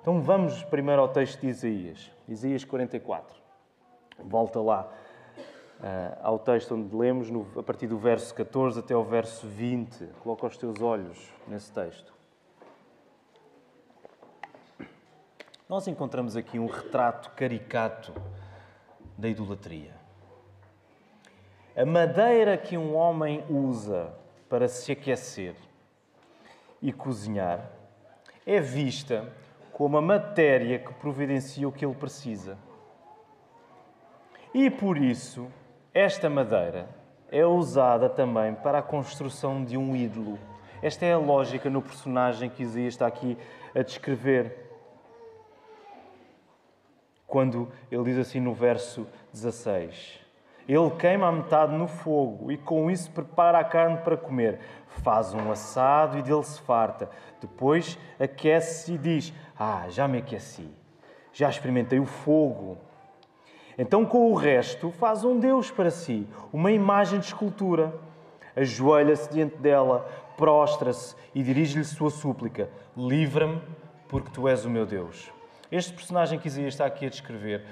Então 0.00 0.22
vamos 0.22 0.62
primeiro 0.62 1.02
ao 1.02 1.08
texto 1.08 1.42
de 1.42 1.48
Isaías, 1.48 2.10
Isaías 2.26 2.64
44. 2.64 3.36
Volta 4.24 4.58
lá 4.62 4.90
uh, 5.78 6.18
ao 6.22 6.38
texto 6.38 6.74
onde 6.74 6.96
lemos, 6.96 7.28
no, 7.28 7.46
a 7.54 7.62
partir 7.62 7.86
do 7.86 7.98
verso 7.98 8.34
14 8.34 8.80
até 8.80 8.94
ao 8.94 9.04
verso 9.04 9.46
20. 9.46 10.06
Coloca 10.22 10.46
os 10.46 10.56
teus 10.56 10.80
olhos 10.80 11.30
nesse 11.46 11.70
texto. 11.70 12.15
Nós 15.68 15.88
encontramos 15.88 16.36
aqui 16.36 16.60
um 16.60 16.66
retrato 16.66 17.30
caricato 17.32 18.12
da 19.18 19.28
idolatria. 19.28 19.94
A 21.76 21.84
madeira 21.84 22.56
que 22.56 22.78
um 22.78 22.94
homem 22.94 23.44
usa 23.50 24.14
para 24.48 24.68
se 24.68 24.92
aquecer 24.92 25.56
e 26.80 26.92
cozinhar 26.92 27.68
é 28.46 28.60
vista 28.60 29.28
como 29.72 29.98
a 29.98 30.00
matéria 30.00 30.78
que 30.78 30.94
providencia 30.94 31.68
o 31.68 31.72
que 31.72 31.84
ele 31.84 31.96
precisa. 31.96 32.56
E 34.54 34.70
por 34.70 34.96
isso, 34.96 35.48
esta 35.92 36.30
madeira 36.30 36.88
é 37.28 37.44
usada 37.44 38.08
também 38.08 38.54
para 38.54 38.78
a 38.78 38.82
construção 38.82 39.64
de 39.64 39.76
um 39.76 39.96
ídolo. 39.96 40.38
Esta 40.80 41.04
é 41.04 41.12
a 41.12 41.18
lógica 41.18 41.68
no 41.68 41.82
personagem 41.82 42.48
que 42.48 42.62
Isaías 42.62 42.94
está 42.94 43.08
aqui 43.08 43.36
a 43.74 43.82
descrever. 43.82 44.65
Quando 47.26 47.68
ele 47.90 48.04
diz 48.04 48.18
assim 48.18 48.40
no 48.40 48.54
verso 48.54 49.06
16: 49.32 50.26
ele 50.68 50.90
queima 50.98 51.28
a 51.28 51.32
metade 51.32 51.72
no 51.74 51.86
fogo 51.86 52.50
e 52.50 52.56
com 52.56 52.90
isso 52.90 53.10
prepara 53.12 53.58
a 53.58 53.64
carne 53.64 53.98
para 53.98 54.16
comer. 54.16 54.58
Faz 55.02 55.32
um 55.32 55.52
assado 55.52 56.18
e 56.18 56.22
dele 56.22 56.42
se 56.42 56.60
farta. 56.60 57.08
Depois 57.40 57.96
aquece 58.18 58.94
e 58.94 58.98
diz: 58.98 59.32
Ah, 59.56 59.84
já 59.88 60.08
me 60.08 60.18
aqueci, 60.18 60.68
já 61.32 61.48
experimentei 61.48 62.00
o 62.00 62.06
fogo. 62.06 62.78
Então, 63.78 64.04
com 64.04 64.32
o 64.32 64.34
resto, 64.34 64.90
faz 64.90 65.22
um 65.22 65.38
Deus 65.38 65.70
para 65.70 65.90
si, 65.90 66.26
uma 66.52 66.72
imagem 66.72 67.20
de 67.20 67.26
escultura. 67.26 67.94
Ajoelha-se 68.56 69.30
diante 69.30 69.56
dela, 69.58 70.08
prostra-se 70.36 71.14
e 71.32 71.44
dirige-lhe 71.44 71.84
sua 71.84 72.10
súplica: 72.10 72.68
Livra-me, 72.96 73.60
porque 74.08 74.30
tu 74.30 74.48
és 74.48 74.64
o 74.64 74.70
meu 74.70 74.84
Deus. 74.84 75.35
Este 75.70 75.92
personagem 75.92 76.38
que 76.38 76.46
Isaías 76.46 76.74
está 76.74 76.86
aqui 76.86 77.06
a 77.06 77.08
descrever 77.08 77.64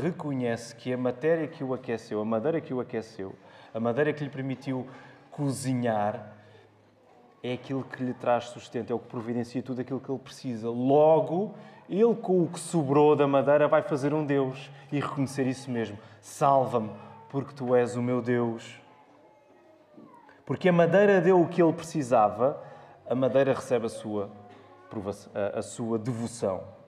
reconhece 0.00 0.74
que 0.74 0.92
a 0.92 0.96
matéria 0.96 1.48
que 1.48 1.64
o 1.64 1.74
aqueceu, 1.74 2.20
a 2.20 2.24
madeira 2.24 2.60
que 2.60 2.72
o 2.72 2.80
aqueceu, 2.80 3.34
a 3.74 3.80
madeira 3.80 4.12
que 4.12 4.22
lhe 4.22 4.30
permitiu 4.30 4.86
cozinhar, 5.30 6.36
é 7.42 7.54
aquilo 7.54 7.82
que 7.82 8.04
lhe 8.04 8.14
traz 8.14 8.44
sustento, 8.44 8.92
é 8.92 8.94
o 8.94 8.98
que 8.98 9.08
providencia 9.08 9.62
tudo 9.62 9.80
aquilo 9.80 9.98
que 9.98 10.10
ele 10.10 10.18
precisa. 10.18 10.68
Logo, 10.68 11.54
ele, 11.88 12.14
com 12.14 12.42
o 12.42 12.46
que 12.46 12.60
sobrou 12.60 13.16
da 13.16 13.26
madeira, 13.26 13.66
vai 13.66 13.82
fazer 13.82 14.12
um 14.12 14.24
Deus 14.24 14.70
e 14.92 15.00
reconhecer 15.00 15.46
isso 15.46 15.70
mesmo: 15.70 15.98
Salva-me, 16.20 16.90
porque 17.30 17.54
tu 17.54 17.74
és 17.74 17.96
o 17.96 18.02
meu 18.02 18.20
Deus. 18.20 18.78
Porque 20.44 20.68
a 20.68 20.72
madeira 20.72 21.20
deu 21.20 21.40
o 21.40 21.48
que 21.48 21.62
ele 21.62 21.72
precisava, 21.72 22.62
a 23.08 23.14
madeira 23.14 23.54
recebe 23.54 23.86
a 23.86 23.88
sua, 23.88 24.30
a 25.54 25.62
sua 25.62 25.98
devoção. 25.98 26.79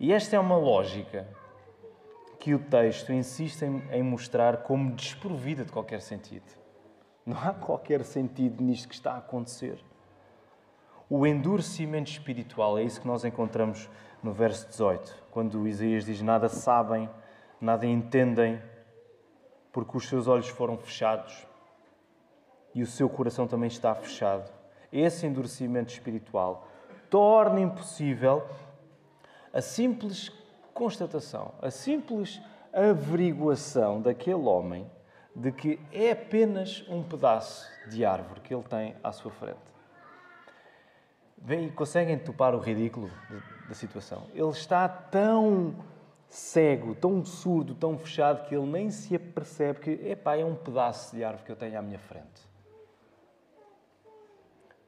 E 0.00 0.12
esta 0.12 0.36
é 0.36 0.38
uma 0.38 0.56
lógica 0.56 1.26
que 2.38 2.54
o 2.54 2.58
texto 2.58 3.12
insiste 3.12 3.62
em, 3.64 4.02
mostrar 4.02 4.58
como 4.58 4.92
desprovida 4.92 5.64
de 5.64 5.72
qualquer 5.72 6.00
sentido. 6.00 6.46
Não 7.26 7.36
há 7.36 7.52
qualquer 7.52 8.04
sentido 8.04 8.62
nisto 8.62 8.88
que 8.88 8.94
está 8.94 9.14
a 9.14 9.18
acontecer. 9.18 9.78
O 11.10 11.26
endurecimento 11.26 12.10
espiritual 12.10 12.78
é 12.78 12.84
isso 12.84 13.00
que 13.00 13.06
nós 13.06 13.24
encontramos 13.24 13.88
no 14.22 14.32
verso 14.32 14.68
18, 14.68 15.24
quando 15.30 15.66
Isaías 15.66 16.04
diz: 16.04 16.22
Nada 16.22 16.48
sabem, 16.48 17.10
nada 17.60 17.86
entendem, 17.86 18.62
porque 19.72 19.96
os 19.96 20.08
seus 20.08 20.28
olhos 20.28 20.48
foram 20.48 20.76
fechados 20.78 21.46
e 22.74 22.82
o 22.82 22.86
seu 22.86 23.08
coração 23.08 23.48
também 23.48 23.68
está 23.68 23.94
fechado. 23.94 24.50
Esse 24.92 25.26
endurecimento 25.26 25.92
espiritual 25.92 26.68
torna 27.10 27.60
impossível 27.60 28.46
a 29.52 29.60
simples 29.60 30.30
constatação, 30.74 31.54
a 31.60 31.70
simples 31.70 32.40
averiguação 32.72 34.00
daquele 34.00 34.44
homem 34.44 34.88
de 35.34 35.52
que 35.52 35.80
é 35.92 36.10
apenas 36.10 36.84
um 36.88 37.02
pedaço 37.02 37.68
de 37.88 38.04
árvore 38.04 38.40
que 38.40 38.54
ele 38.54 38.64
tem 38.64 38.96
à 39.02 39.12
sua 39.12 39.30
frente. 39.30 39.58
Vem, 41.36 41.70
conseguem 41.70 42.18
topar 42.18 42.54
o 42.54 42.58
ridículo 42.58 43.10
da 43.68 43.74
situação? 43.74 44.26
Ele 44.34 44.50
está 44.50 44.88
tão 44.88 45.76
cego, 46.28 46.94
tão 46.94 47.24
surdo, 47.24 47.74
tão 47.74 47.96
fechado 47.96 48.46
que 48.46 48.54
ele 48.54 48.66
nem 48.66 48.90
se 48.90 49.14
apercebe 49.14 49.80
que 49.80 49.90
epá, 50.08 50.36
é 50.36 50.44
um 50.44 50.54
pedaço 50.54 51.14
de 51.14 51.24
árvore 51.24 51.44
que 51.44 51.52
eu 51.52 51.56
tenho 51.56 51.78
à 51.78 51.82
minha 51.82 51.98
frente. 51.98 52.48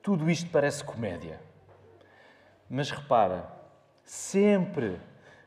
Tudo 0.02 0.30
isto 0.30 0.50
parece 0.50 0.82
comédia. 0.82 1.40
Mas 2.68 2.90
repara, 2.90 3.59
Sempre 4.12 5.00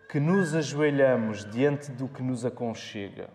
que 0.08 0.22
nos 0.22 0.56
ajoelhamos 0.56 1.44
diante 1.52 1.92
do 1.92 2.08
que 2.08 2.24
nos 2.24 2.46
aconchega, 2.46 3.30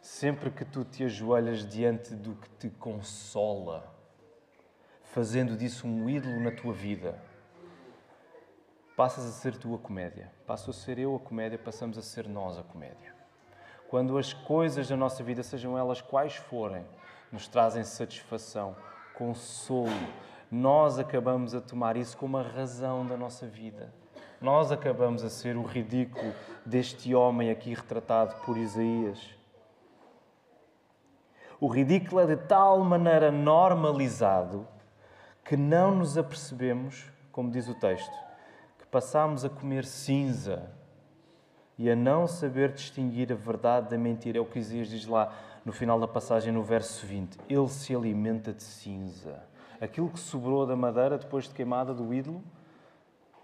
sempre 0.00 0.52
que 0.52 0.64
tu 0.64 0.84
te 0.84 1.02
ajoelhas 1.02 1.66
diante 1.66 2.14
do 2.14 2.36
que 2.36 2.48
te 2.50 2.70
consola, 2.70 3.92
fazendo 5.02 5.56
disso 5.56 5.84
um 5.84 6.08
ídolo 6.08 6.38
na 6.38 6.52
tua 6.52 6.72
vida, 6.72 7.20
passas 8.96 9.26
a 9.26 9.32
ser 9.32 9.56
tu 9.56 9.74
a 9.74 9.78
comédia. 9.78 10.30
Passo 10.46 10.70
a 10.70 10.72
ser 10.72 10.96
eu 10.96 11.16
a 11.16 11.18
comédia, 11.18 11.58
passamos 11.58 11.98
a 11.98 12.02
ser 12.02 12.28
nós 12.28 12.56
a 12.56 12.62
comédia. 12.62 13.12
Quando 13.88 14.16
as 14.16 14.32
coisas 14.32 14.88
da 14.88 14.96
nossa 14.96 15.24
vida, 15.24 15.42
sejam 15.42 15.76
elas 15.76 16.00
quais 16.00 16.36
forem, 16.36 16.86
nos 17.32 17.48
trazem 17.48 17.82
satisfação, 17.82 18.76
consolo, 19.12 19.90
nós 20.48 21.00
acabamos 21.00 21.52
a 21.52 21.60
tomar 21.60 21.96
isso 21.96 22.16
como 22.16 22.38
a 22.38 22.42
razão 22.42 23.04
da 23.04 23.16
nossa 23.16 23.44
vida 23.44 23.92
Nós 24.40 24.70
acabamos 24.70 25.24
a 25.24 25.30
ser 25.30 25.56
o 25.56 25.62
ridículo 25.62 26.32
deste 26.64 27.12
homem 27.14 27.50
aqui 27.50 27.74
retratado 27.74 28.36
por 28.44 28.56
Isaías. 28.56 29.18
O 31.60 31.66
ridículo 31.66 32.20
é 32.20 32.26
de 32.26 32.36
tal 32.36 32.78
maneira 32.84 33.32
normalizado 33.32 34.66
que 35.44 35.56
não 35.56 35.96
nos 35.96 36.16
apercebemos, 36.16 37.10
como 37.32 37.50
diz 37.50 37.68
o 37.68 37.74
texto, 37.74 38.14
que 38.78 38.86
passamos 38.86 39.44
a 39.44 39.48
comer 39.48 39.84
cinza 39.84 40.70
e 41.76 41.90
a 41.90 41.96
não 41.96 42.28
saber 42.28 42.72
distinguir 42.72 43.32
a 43.32 43.36
verdade 43.36 43.90
da 43.90 43.98
mentira. 43.98 44.38
É 44.38 44.40
o 44.40 44.44
que 44.44 44.60
Isaías 44.60 44.88
diz 44.88 45.04
lá 45.04 45.32
no 45.64 45.72
final 45.72 45.98
da 45.98 46.06
passagem, 46.06 46.52
no 46.52 46.62
verso 46.62 47.04
20. 47.04 47.38
Ele 47.48 47.68
se 47.68 47.92
alimenta 47.92 48.52
de 48.52 48.62
cinza. 48.62 49.42
Aquilo 49.80 50.10
que 50.10 50.20
sobrou 50.20 50.64
da 50.64 50.76
madeira 50.76 51.18
depois 51.18 51.44
de 51.48 51.54
queimada 51.54 51.92
do 51.92 52.14
ídolo, 52.14 52.40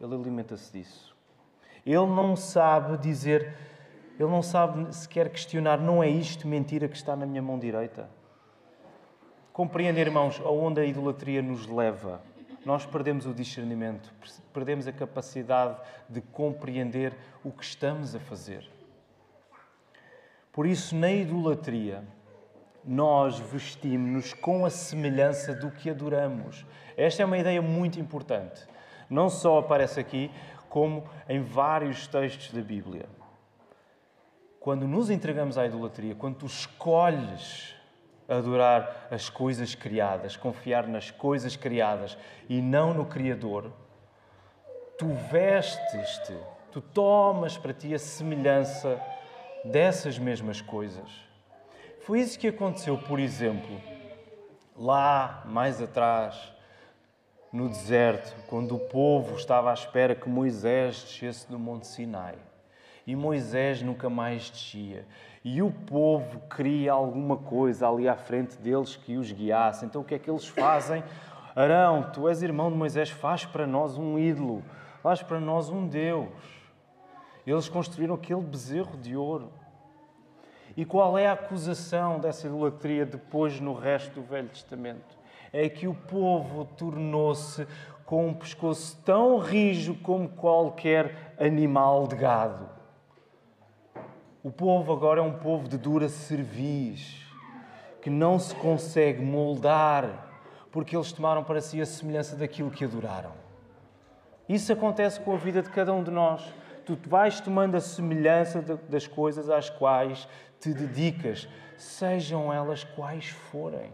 ele 0.00 0.14
alimenta-se 0.14 0.72
disso. 0.72 1.14
Ele 1.84 2.06
não 2.06 2.34
sabe 2.36 2.96
dizer, 2.98 3.54
ele 4.18 4.28
não 4.28 4.42
sabe 4.42 4.94
sequer 4.94 5.28
questionar, 5.28 5.78
não 5.78 6.02
é 6.02 6.08
isto 6.08 6.48
mentira 6.48 6.88
que 6.88 6.96
está 6.96 7.14
na 7.14 7.26
minha 7.26 7.42
mão 7.42 7.58
direita? 7.58 8.08
Compreender, 9.52 10.06
irmãos, 10.06 10.40
aonde 10.44 10.80
a 10.80 10.84
idolatria 10.84 11.40
nos 11.40 11.66
leva. 11.66 12.20
Nós 12.64 12.86
perdemos 12.86 13.26
o 13.26 13.34
discernimento, 13.34 14.12
perdemos 14.52 14.86
a 14.86 14.92
capacidade 14.92 15.76
de 16.08 16.20
compreender 16.20 17.14
o 17.44 17.52
que 17.52 17.62
estamos 17.62 18.14
a 18.14 18.20
fazer. 18.20 18.68
Por 20.50 20.66
isso, 20.66 20.96
na 20.96 21.12
idolatria, 21.12 22.02
nós 22.84 23.38
vestimos-nos 23.38 24.32
com 24.32 24.64
a 24.64 24.70
semelhança 24.70 25.54
do 25.54 25.70
que 25.70 25.90
adoramos. 25.90 26.64
Esta 26.96 27.22
é 27.22 27.26
uma 27.26 27.38
ideia 27.38 27.60
muito 27.60 28.00
importante. 28.00 28.66
Não 29.08 29.28
só 29.28 29.58
aparece 29.58 30.00
aqui, 30.00 30.30
como 30.68 31.04
em 31.28 31.42
vários 31.42 32.06
textos 32.06 32.52
da 32.52 32.60
Bíblia. 32.60 33.06
Quando 34.60 34.88
nos 34.88 35.10
entregamos 35.10 35.58
à 35.58 35.66
idolatria, 35.66 36.14
quando 36.14 36.36
tu 36.36 36.46
escolhes 36.46 37.74
adorar 38.28 39.08
as 39.10 39.28
coisas 39.28 39.74
criadas, 39.74 40.36
confiar 40.36 40.86
nas 40.86 41.10
coisas 41.10 41.56
criadas 41.56 42.16
e 42.48 42.62
não 42.62 42.94
no 42.94 43.04
Criador, 43.04 43.70
tu 44.98 45.12
vestes-te, 45.30 46.34
tu 46.72 46.80
tomas 46.80 47.56
para 47.58 47.74
ti 47.74 47.94
a 47.94 47.98
semelhança 47.98 49.00
dessas 49.64 50.18
mesmas 50.18 50.60
coisas. 50.60 51.10
Foi 52.00 52.20
isso 52.20 52.38
que 52.38 52.48
aconteceu, 52.48 52.98
por 52.98 53.18
exemplo, 53.18 53.80
lá 54.76 55.42
mais 55.46 55.80
atrás, 55.80 56.53
no 57.54 57.68
deserto, 57.68 58.34
quando 58.48 58.74
o 58.74 58.80
povo 58.80 59.36
estava 59.36 59.70
à 59.70 59.74
espera 59.74 60.12
que 60.12 60.28
Moisés 60.28 61.04
descesse 61.04 61.48
do 61.48 61.56
Monte 61.56 61.86
Sinai. 61.86 62.34
E 63.06 63.14
Moisés 63.14 63.80
nunca 63.80 64.10
mais 64.10 64.50
descia. 64.50 65.06
E 65.44 65.62
o 65.62 65.70
povo 65.70 66.40
queria 66.48 66.90
alguma 66.90 67.36
coisa 67.36 67.88
ali 67.88 68.08
à 68.08 68.16
frente 68.16 68.56
deles 68.56 68.96
que 68.96 69.16
os 69.16 69.30
guiasse. 69.30 69.86
Então 69.86 70.02
o 70.02 70.04
que 70.04 70.16
é 70.16 70.18
que 70.18 70.28
eles 70.28 70.48
fazem? 70.48 71.04
Arão, 71.54 72.10
tu 72.12 72.28
és 72.28 72.42
irmão 72.42 72.72
de 72.72 72.76
Moisés, 72.76 73.08
faz 73.08 73.44
para 73.44 73.68
nós 73.68 73.96
um 73.96 74.18
ídolo, 74.18 74.64
faz 75.00 75.22
para 75.22 75.38
nós 75.38 75.70
um 75.70 75.86
Deus. 75.86 76.28
Eles 77.46 77.68
construíram 77.68 78.16
aquele 78.16 78.42
bezerro 78.42 78.96
de 78.96 79.16
ouro. 79.16 79.52
E 80.76 80.84
qual 80.84 81.16
é 81.16 81.28
a 81.28 81.34
acusação 81.34 82.18
dessa 82.18 82.48
idolatria 82.48 83.06
depois 83.06 83.60
no 83.60 83.74
resto 83.74 84.12
do 84.14 84.22
Velho 84.22 84.48
Testamento? 84.48 85.23
É 85.56 85.68
que 85.68 85.86
o 85.86 85.94
povo 85.94 86.64
tornou-se 86.64 87.64
com 88.04 88.26
um 88.26 88.34
pescoço 88.34 89.00
tão 89.04 89.38
rijo 89.38 89.94
como 90.02 90.28
qualquer 90.28 91.36
animal 91.38 92.08
de 92.08 92.16
gado. 92.16 92.68
O 94.42 94.50
povo 94.50 94.92
agora 94.92 95.20
é 95.20 95.22
um 95.22 95.38
povo 95.38 95.68
de 95.68 95.78
dura 95.78 96.08
cerviz, 96.08 97.24
que 98.02 98.10
não 98.10 98.36
se 98.36 98.52
consegue 98.56 99.22
moldar, 99.22 100.28
porque 100.72 100.96
eles 100.96 101.12
tomaram 101.12 101.44
para 101.44 101.60
si 101.60 101.80
a 101.80 101.86
semelhança 101.86 102.34
daquilo 102.34 102.72
que 102.72 102.84
adoraram. 102.84 103.30
Isso 104.48 104.72
acontece 104.72 105.20
com 105.20 105.34
a 105.34 105.38
vida 105.38 105.62
de 105.62 105.70
cada 105.70 105.92
um 105.92 106.02
de 106.02 106.10
nós. 106.10 106.52
Tu 106.84 106.98
vais 107.06 107.40
tomando 107.40 107.76
a 107.76 107.80
semelhança 107.80 108.60
das 108.60 109.06
coisas 109.06 109.48
às 109.48 109.70
quais 109.70 110.26
te 110.58 110.74
dedicas, 110.74 111.48
sejam 111.78 112.52
elas 112.52 112.82
quais 112.82 113.28
forem. 113.28 113.92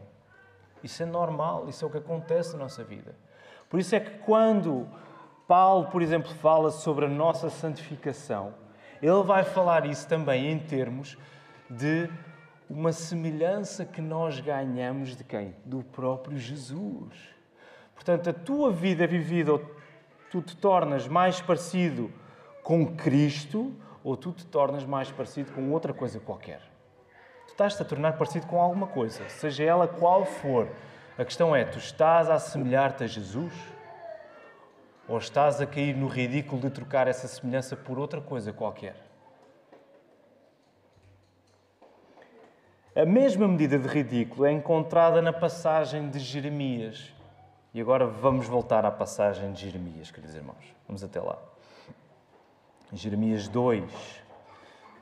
Isso 0.82 1.02
é 1.02 1.06
normal, 1.06 1.68
isso 1.68 1.84
é 1.84 1.88
o 1.88 1.90
que 1.90 1.98
acontece 1.98 2.52
na 2.52 2.60
nossa 2.60 2.82
vida. 2.82 3.14
Por 3.68 3.78
isso 3.78 3.94
é 3.94 4.00
que 4.00 4.18
quando 4.18 4.88
Paulo, 5.46 5.86
por 5.86 6.02
exemplo, 6.02 6.32
fala 6.34 6.70
sobre 6.70 7.06
a 7.06 7.08
nossa 7.08 7.50
santificação, 7.50 8.54
ele 9.02 9.22
vai 9.22 9.44
falar 9.44 9.86
isso 9.86 10.06
também 10.06 10.50
em 10.50 10.58
termos 10.58 11.16
de 11.68 12.08
uma 12.68 12.92
semelhança 12.92 13.84
que 13.84 14.00
nós 14.00 14.38
ganhamos 14.40 15.16
de 15.16 15.24
quem? 15.24 15.54
Do 15.64 15.82
próprio 15.82 16.38
Jesus. 16.38 17.14
Portanto, 17.94 18.30
a 18.30 18.32
tua 18.32 18.70
vida 18.70 19.06
vivida, 19.06 19.60
tu 20.30 20.40
te 20.40 20.56
tornas 20.56 21.08
mais 21.08 21.40
parecido 21.40 22.12
com 22.62 22.94
Cristo 22.94 23.74
ou 24.02 24.16
tu 24.16 24.32
te 24.32 24.46
tornas 24.46 24.84
mais 24.84 25.10
parecido 25.10 25.52
com 25.52 25.70
outra 25.70 25.92
coisa 25.92 26.20
qualquer. 26.20 26.62
Tu 27.50 27.54
estás-te 27.54 27.82
a 27.82 27.84
tornar 27.84 28.12
parecido 28.12 28.46
com 28.46 28.60
alguma 28.60 28.86
coisa, 28.86 29.28
seja 29.28 29.64
ela 29.64 29.88
qual 29.88 30.24
for. 30.24 30.68
A 31.18 31.24
questão 31.24 31.54
é: 31.54 31.64
tu 31.64 31.78
estás 31.78 32.30
a 32.30 32.34
assemelhar-te 32.34 33.02
a 33.02 33.06
Jesus? 33.08 33.52
Ou 35.08 35.18
estás 35.18 35.60
a 35.60 35.66
cair 35.66 35.96
no 35.96 36.06
ridículo 36.06 36.62
de 36.62 36.70
trocar 36.70 37.08
essa 37.08 37.26
semelhança 37.26 37.76
por 37.76 37.98
outra 37.98 38.20
coisa 38.20 38.52
qualquer? 38.52 38.94
A 42.94 43.04
mesma 43.04 43.48
medida 43.48 43.78
de 43.78 43.88
ridículo 43.88 44.46
é 44.46 44.52
encontrada 44.52 45.20
na 45.20 45.32
passagem 45.32 46.08
de 46.08 46.20
Jeremias. 46.20 47.12
E 47.74 47.80
agora 47.80 48.06
vamos 48.06 48.46
voltar 48.46 48.86
à 48.86 48.92
passagem 48.92 49.52
de 49.52 49.60
Jeremias, 49.60 50.12
queridos 50.12 50.36
irmãos. 50.36 50.74
Vamos 50.86 51.02
até 51.02 51.20
lá. 51.20 51.36
Jeremias 52.92 53.48
2, 53.48 54.22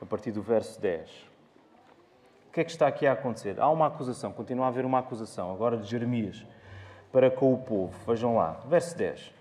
a 0.01 0.05
partir 0.05 0.31
do 0.31 0.41
verso 0.41 0.81
10. 0.81 1.28
O 2.49 2.51
que 2.51 2.61
é 2.61 2.63
que 2.63 2.71
está 2.71 2.87
aqui 2.87 3.05
a 3.05 3.11
acontecer? 3.11 3.59
Há 3.59 3.69
uma 3.69 3.85
acusação, 3.85 4.33
continua 4.33 4.65
a 4.65 4.69
haver 4.69 4.83
uma 4.83 4.97
acusação, 4.97 5.51
agora 5.51 5.77
de 5.77 5.87
Jeremias, 5.87 6.43
para 7.11 7.29
com 7.29 7.53
o 7.53 7.57
povo. 7.59 7.93
Vejam 8.07 8.35
lá, 8.35 8.59
verso 8.67 8.97
10. 8.97 9.31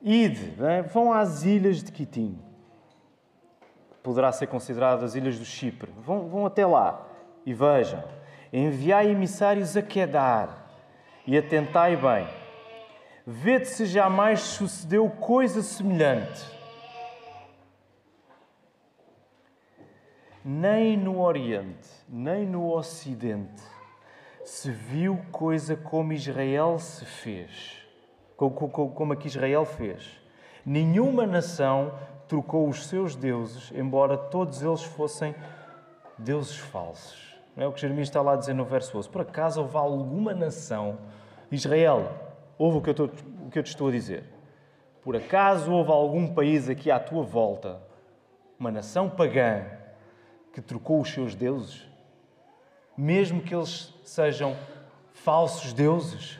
Ide, 0.00 0.54
é? 0.64 0.82
vão 0.82 1.12
às 1.12 1.42
ilhas 1.42 1.82
de 1.82 1.90
Quitim. 1.90 2.38
Poderá 4.04 4.30
ser 4.30 4.46
considerado 4.46 5.04
as 5.04 5.16
ilhas 5.16 5.36
do 5.36 5.44
Chipre. 5.44 5.90
Vão, 5.98 6.28
vão 6.28 6.46
até 6.46 6.64
lá 6.64 7.04
e 7.44 7.52
vejam. 7.52 8.04
Enviai 8.52 9.10
emissários 9.10 9.76
a 9.76 9.82
Quedar 9.82 10.70
e 11.26 11.36
atentai 11.36 11.96
bem. 11.96 12.28
Vede 13.26 13.66
se 13.66 13.84
jamais 13.84 14.40
sucedeu 14.40 15.10
coisa 15.10 15.60
semelhante. 15.60 16.57
Nem 20.50 20.96
no 20.96 21.20
Oriente, 21.20 21.90
nem 22.08 22.46
no 22.46 22.72
Ocidente 22.72 23.62
se 24.42 24.70
viu 24.70 25.20
coisa 25.30 25.76
como 25.76 26.14
Israel 26.14 26.78
se 26.78 27.04
fez 27.04 27.78
como 28.38 29.12
aqui 29.12 29.26
Israel 29.26 29.64
fez. 29.64 30.20
Nenhuma 30.64 31.26
nação 31.26 31.92
trocou 32.28 32.68
os 32.68 32.86
seus 32.86 33.16
deuses, 33.16 33.72
embora 33.74 34.16
todos 34.16 34.62
eles 34.62 34.82
fossem 34.82 35.34
deuses 36.16 36.56
falsos. 36.56 37.36
Não 37.56 37.64
é 37.64 37.66
o 37.66 37.72
que 37.72 37.80
Jeremias 37.80 38.06
está 38.06 38.22
lá 38.22 38.34
a 38.34 38.36
dizer 38.36 38.54
no 38.54 38.64
verso 38.64 38.96
11. 38.96 39.08
Por 39.08 39.22
acaso 39.22 39.60
houve 39.60 39.76
alguma 39.76 40.32
nação, 40.32 40.98
Israel, 41.50 42.12
ouve 42.56 42.78
o 42.78 42.80
que, 42.80 42.90
eu 42.90 42.92
estou, 42.92 43.10
o 43.46 43.50
que 43.50 43.58
eu 43.58 43.62
te 43.62 43.70
estou 43.70 43.88
a 43.88 43.90
dizer. 43.90 44.22
Por 45.02 45.16
acaso 45.16 45.72
houve 45.72 45.90
algum 45.90 46.32
país 46.32 46.68
aqui 46.68 46.90
à 46.92 47.00
tua 47.00 47.24
volta, 47.24 47.80
uma 48.58 48.70
nação 48.70 49.10
pagã, 49.10 49.64
que 50.52 50.60
trocou 50.60 51.00
os 51.00 51.10
seus 51.10 51.34
deuses? 51.34 51.86
Mesmo 52.96 53.40
que 53.40 53.54
eles 53.54 53.94
sejam 54.04 54.56
falsos 55.12 55.72
deuses? 55.72 56.38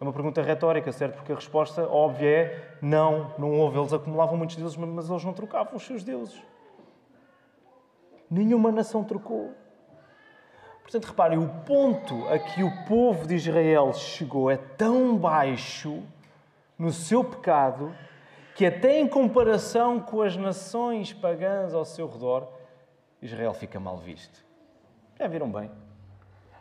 É 0.00 0.04
uma 0.04 0.12
pergunta 0.12 0.42
retórica, 0.42 0.90
certo? 0.90 1.14
Porque 1.14 1.32
a 1.32 1.36
resposta 1.36 1.88
óbvia 1.88 2.28
é 2.28 2.76
não, 2.82 3.32
não 3.38 3.52
houve. 3.52 3.78
Eles 3.78 3.92
acumulavam 3.92 4.36
muitos 4.36 4.56
deuses, 4.56 4.76
mas 4.76 5.08
eles 5.08 5.24
não 5.24 5.32
trocavam 5.32 5.76
os 5.76 5.86
seus 5.86 6.02
deuses. 6.02 6.42
Nenhuma 8.28 8.72
nação 8.72 9.04
trocou. 9.04 9.52
Portanto, 10.82 11.04
reparem, 11.06 11.38
o 11.38 11.48
ponto 11.64 12.28
a 12.28 12.38
que 12.38 12.62
o 12.62 12.84
povo 12.84 13.26
de 13.26 13.36
Israel 13.36 13.92
chegou 13.92 14.50
é 14.50 14.56
tão 14.56 15.16
baixo 15.16 16.02
no 16.78 16.90
seu 16.90 17.22
pecado 17.22 17.94
que, 18.54 18.66
até 18.66 18.98
em 18.98 19.06
comparação 19.06 20.00
com 20.00 20.20
as 20.20 20.36
nações 20.36 21.12
pagãs 21.12 21.72
ao 21.72 21.84
seu 21.84 22.08
redor, 22.08 22.48
Israel 23.22 23.54
fica 23.54 23.80
mal 23.80 23.96
visto. 23.96 24.44
Já 25.18 25.28
viram 25.28 25.50
bem? 25.50 25.70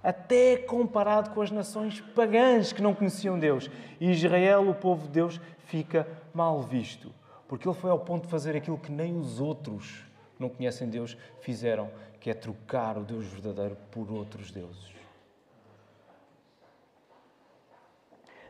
até 0.04 0.58
comparado 0.58 1.30
com 1.32 1.42
as 1.42 1.52
nações 1.52 2.02
pagãs 2.02 2.74
que 2.74 2.82
não 2.82 2.94
conheciam 2.94 3.38
Deus. 3.38 3.70
Israel, 4.00 4.68
o 4.70 4.74
povo 4.74 5.08
de 5.08 5.14
Deus, 5.14 5.42
fica 5.66 6.08
mal 6.34 6.62
visto. 6.62 7.14
Porque 7.48 7.68
ele 7.68 7.76
foi 7.76 7.92
ao 7.92 8.00
ponto 8.00 8.24
de 8.24 8.32
fazer 8.32 8.56
aquilo 8.56 8.78
que 8.78 8.92
nem 8.92 9.18
os 9.18 9.40
outros 9.40 10.06
que 10.36 10.42
não 10.42 10.50
conhecem 10.50 10.90
Deus 10.90 11.18
fizeram, 11.42 11.90
que 12.20 12.30
é 12.30 12.34
trocar 12.34 12.98
o 12.98 13.04
Deus 13.04 13.26
verdadeiro 13.26 13.78
por 13.92 14.12
outros 14.12 14.52
deuses. 14.52 14.92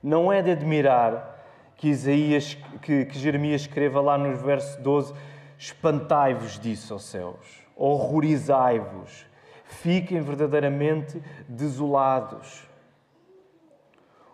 Não 0.02 0.32
é 0.32 0.42
de 0.42 0.52
admirar 0.52 1.40
que, 1.76 1.90
Isaías, 1.90 2.58
que, 2.82 3.06
que 3.06 3.20
Jeremias 3.20 3.62
escreva 3.62 4.02
lá 4.02 4.18
no 4.18 4.36
verso 4.38 4.82
12: 4.82 5.14
Espantai-vos 5.58 6.60
disso, 6.60 6.96
ó 6.96 6.98
céus, 6.98 7.61
horrorizai-vos, 7.82 9.26
fiquem 9.64 10.22
verdadeiramente 10.22 11.20
desolados. 11.50 12.70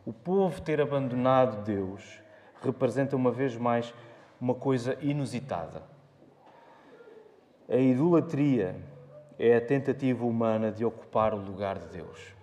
O 0.05 0.11
povo 0.11 0.61
ter 0.61 0.81
abandonado 0.81 1.63
Deus 1.63 2.21
representa 2.61 3.15
uma 3.15 3.31
vez 3.31 3.55
mais 3.55 3.93
uma 4.39 4.53
coisa 4.53 4.97
inusitada. 5.01 5.81
A 7.69 7.77
idolatria 7.77 8.75
é 9.39 9.55
a 9.55 9.61
tentativa 9.61 10.25
humana 10.25 10.69
de 10.69 10.83
ocupar 10.83 11.33
o 11.33 11.37
lugar 11.37 11.79
de 11.79 11.87
Deus. 11.87 12.35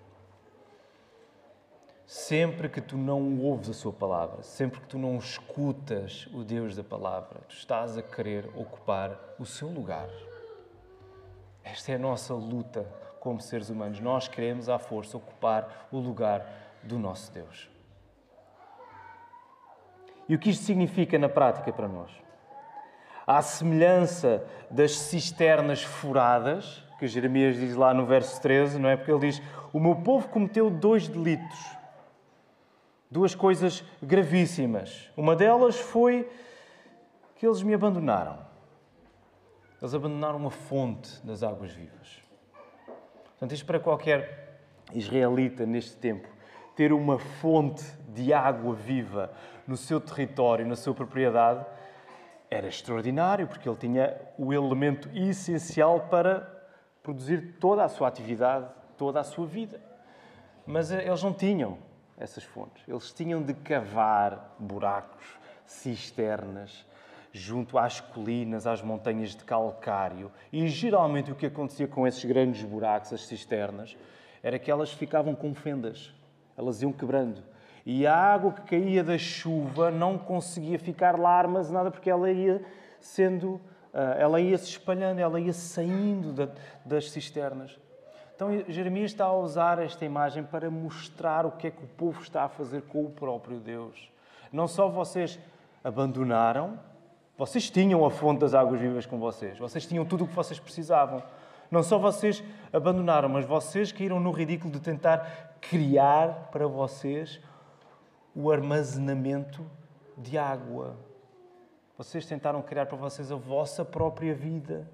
Sempre 2.07 2.69
que 2.69 2.81
tu 2.81 2.97
não 2.97 3.41
ouves 3.41 3.69
a 3.69 3.75
Sua 3.75 3.93
palavra, 3.93 4.43
sempre 4.43 4.81
que 4.81 4.87
tu 4.87 4.99
não 4.99 5.19
escutas 5.19 6.29
o 6.33 6.43
Deus 6.45 6.75
da 6.75 6.85
palavra, 6.85 7.41
tu 7.47 7.55
estás 7.55 7.99
a 7.99 8.03
querer 8.03 8.49
ocupar 8.55 9.19
o 9.39 9.45
seu 9.45 9.69
lugar. 9.69 10.09
Esta 11.65 11.93
é 11.93 11.95
a 11.95 11.99
nossa 11.99 12.35
luta 12.35 12.87
como 13.19 13.41
seres 13.41 13.71
humanos. 13.71 13.99
Nós 14.01 14.29
queremos, 14.29 14.69
à 14.69 14.79
força, 14.79 15.17
ocupar 15.17 15.89
o 15.91 15.99
lugar 15.99 16.47
do 16.83 16.99
nosso 16.99 17.33
Deus. 17.33 17.71
E 20.29 20.35
o 20.35 20.39
que 20.39 20.51
isto 20.51 20.65
significa 20.65 21.19
na 21.19 21.29
prática 21.29 21.73
para 21.73 21.89
nós? 21.89 22.11
À 23.27 23.41
semelhança 23.41 24.45
das 24.71 24.93
cisternas 24.93 25.83
furadas, 25.83 26.85
que 26.99 27.07
Jeremias 27.07 27.57
diz 27.57 27.75
lá 27.75 27.95
no 27.95 28.05
verso 28.05 28.41
13, 28.41 28.79
não 28.79 28.89
é? 28.89 28.97
Porque 28.97 29.11
ele 29.11 29.21
diz: 29.21 29.43
O 29.73 29.81
meu 29.81 29.97
povo 29.97 30.29
cometeu 30.29 30.71
dois 30.71 31.09
delitos, 31.09 31.59
duas 33.11 33.35
coisas 33.35 33.83
gravíssimas. 34.03 35.11
Uma 35.17 35.35
delas 35.35 35.79
foi 35.79 36.29
que 37.37 37.47
eles 37.47 37.63
me 37.63 37.75
abandonaram. 37.75 38.39
Eles 39.85 39.95
abandonaram 39.95 40.47
a 40.47 40.51
fonte 40.51 41.21
das 41.27 41.43
águas 41.43 41.71
vivas. 41.71 42.23
Portanto, 43.23 43.53
isto 43.53 43.67
para 43.67 43.79
qualquer 43.79 44.63
israelita 44.95 45.67
neste 45.67 45.95
tempo, 45.99 46.27
ter 46.75 46.91
uma 46.91 47.19
fonte 47.19 47.85
de 48.09 48.33
água 48.33 48.75
viva 48.75 49.31
no 49.67 49.77
seu 49.77 50.01
território, 50.01 50.67
na 50.67 50.75
sua 50.75 50.95
propriedade, 50.95 51.67
era 52.51 52.67
extraordinário, 52.67 53.47
porque 53.47 53.69
ele 53.69 53.77
tinha 53.77 54.19
o 54.39 54.55
elemento 54.55 55.11
essencial 55.15 56.09
para 56.09 56.51
produzir 57.03 57.59
toda 57.61 57.85
a 57.85 57.89
sua 57.91 58.09
atividade, 58.09 58.67
toda 58.97 59.21
a 59.21 59.23
sua 59.23 59.45
vida. 59.45 59.79
Mas 60.67 60.91
eh, 60.91 61.07
eles 61.07 61.23
não 61.23 61.35
tinham 61.35 61.77
essas 62.17 62.43
fontes. 62.43 62.83
Eles 62.89 63.13
tinham 63.13 63.43
de 63.43 63.53
cavar 63.53 64.57
buracos, 64.59 65.39
cisternas, 65.67 66.87
junto 67.37 67.77
às 67.77 67.99
colinas, 68.01 68.65
às 68.65 68.81
montanhas 68.81 69.31
de 69.31 69.43
calcário. 69.43 70.31
E 70.53 70.69
geralmente 70.69 71.33
o 71.33 71.35
que 71.35 71.47
acontecia 71.47 71.89
com 71.89 72.07
esses 72.07 72.25
grandes 72.25 72.63
buracos, 72.63 73.13
as 73.13 73.27
cisternas, 73.27 73.97
era 74.41 74.57
que 74.57 74.71
elas 74.71 74.93
ficavam 74.93 75.35
com 75.35 75.53
fendas. 75.53 76.15
Elas 76.57 76.81
iam 76.81 76.93
quebrando. 76.93 77.43
E 77.85 78.07
a 78.07 78.17
água 78.17 78.53
que 78.53 78.63
caía 78.63 79.03
da 79.03 79.19
chuva 79.19 79.91
não 79.91 80.17
conseguia 80.17 80.79
ficar 80.79 81.19
lá 81.19 81.33
armazenada 81.33 81.91
porque 81.91 82.09
ela 82.09 82.31
ia 82.31 82.65
sendo, 83.01 83.61
ah, 83.93 84.15
ela 84.17 84.41
ia 84.41 84.57
se 84.57 84.71
espalhando, 84.71 85.19
ela 85.19 85.41
ia 85.41 85.53
saindo 85.53 86.49
das 86.85 87.11
cisternas. 87.11 87.77
Então 88.37 88.49
Jeremias 88.69 89.11
está 89.11 89.25
a 89.25 89.37
usar 89.37 89.81
esta 89.81 90.05
imagem 90.05 90.45
para 90.45 90.71
mostrar 90.71 91.45
o 91.45 91.51
que 91.51 91.67
é 91.67 91.71
que 91.73 91.83
o 91.83 91.89
povo 91.89 92.23
está 92.23 92.45
a 92.45 92.49
fazer 92.49 92.83
com 92.83 93.05
o 93.05 93.11
próprio 93.11 93.59
Deus. 93.59 94.09
Não 94.53 94.69
só 94.69 94.89
vocês 94.89 95.39
abandonaram, 95.83 96.79
vocês 97.37 97.69
tinham 97.69 98.05
a 98.05 98.11
fonte 98.11 98.41
das 98.41 98.55
águas 98.55 98.81
vivas 98.81 99.07
com 99.07 99.19
vocês, 99.19 99.59
vocês 99.59 99.87
tinham 99.87 100.05
tudo 100.05 100.25
o 100.25 100.29
que 100.29 100.35
vocês 100.35 100.59
precisavam. 100.59 101.23
Não 101.71 101.83
só 101.83 101.99
vocês 101.99 102.45
abandonaram, 102.73 103.29
mas 103.29 103.45
vocês 103.45 103.91
caíram 103.91 104.21
no 104.21 104.31
ridículo 104.31 104.73
de 104.73 104.81
tentar 104.81 105.57
criar 105.61 106.49
para 106.53 106.67
vocês 106.67 107.41
o 108.35 108.51
armazenamento 108.51 109.65
de 110.17 110.39
água. 110.39 110.97
Vocês 111.97 112.27
tentaram 112.27 112.63
criar 112.63 112.87
para 112.87 112.97
vocês 112.97 113.33
a 113.33 113.37
vossa 113.37 113.85
própria 113.85 114.35
vida. 114.35 114.89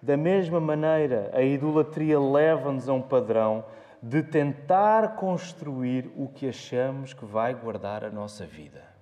Da 0.00 0.16
mesma 0.16 0.60
maneira, 0.60 1.30
a 1.34 1.42
idolatria 1.42 2.18
leva-nos 2.18 2.88
a 2.88 2.92
um 2.92 3.02
padrão 3.02 3.64
de 4.00 4.22
tentar 4.22 5.16
construir 5.16 6.10
o 6.16 6.28
que 6.28 6.48
achamos 6.48 7.12
que 7.12 7.24
vai 7.24 7.52
guardar 7.52 8.04
a 8.04 8.10
nossa 8.10 8.46
vida. 8.46 8.97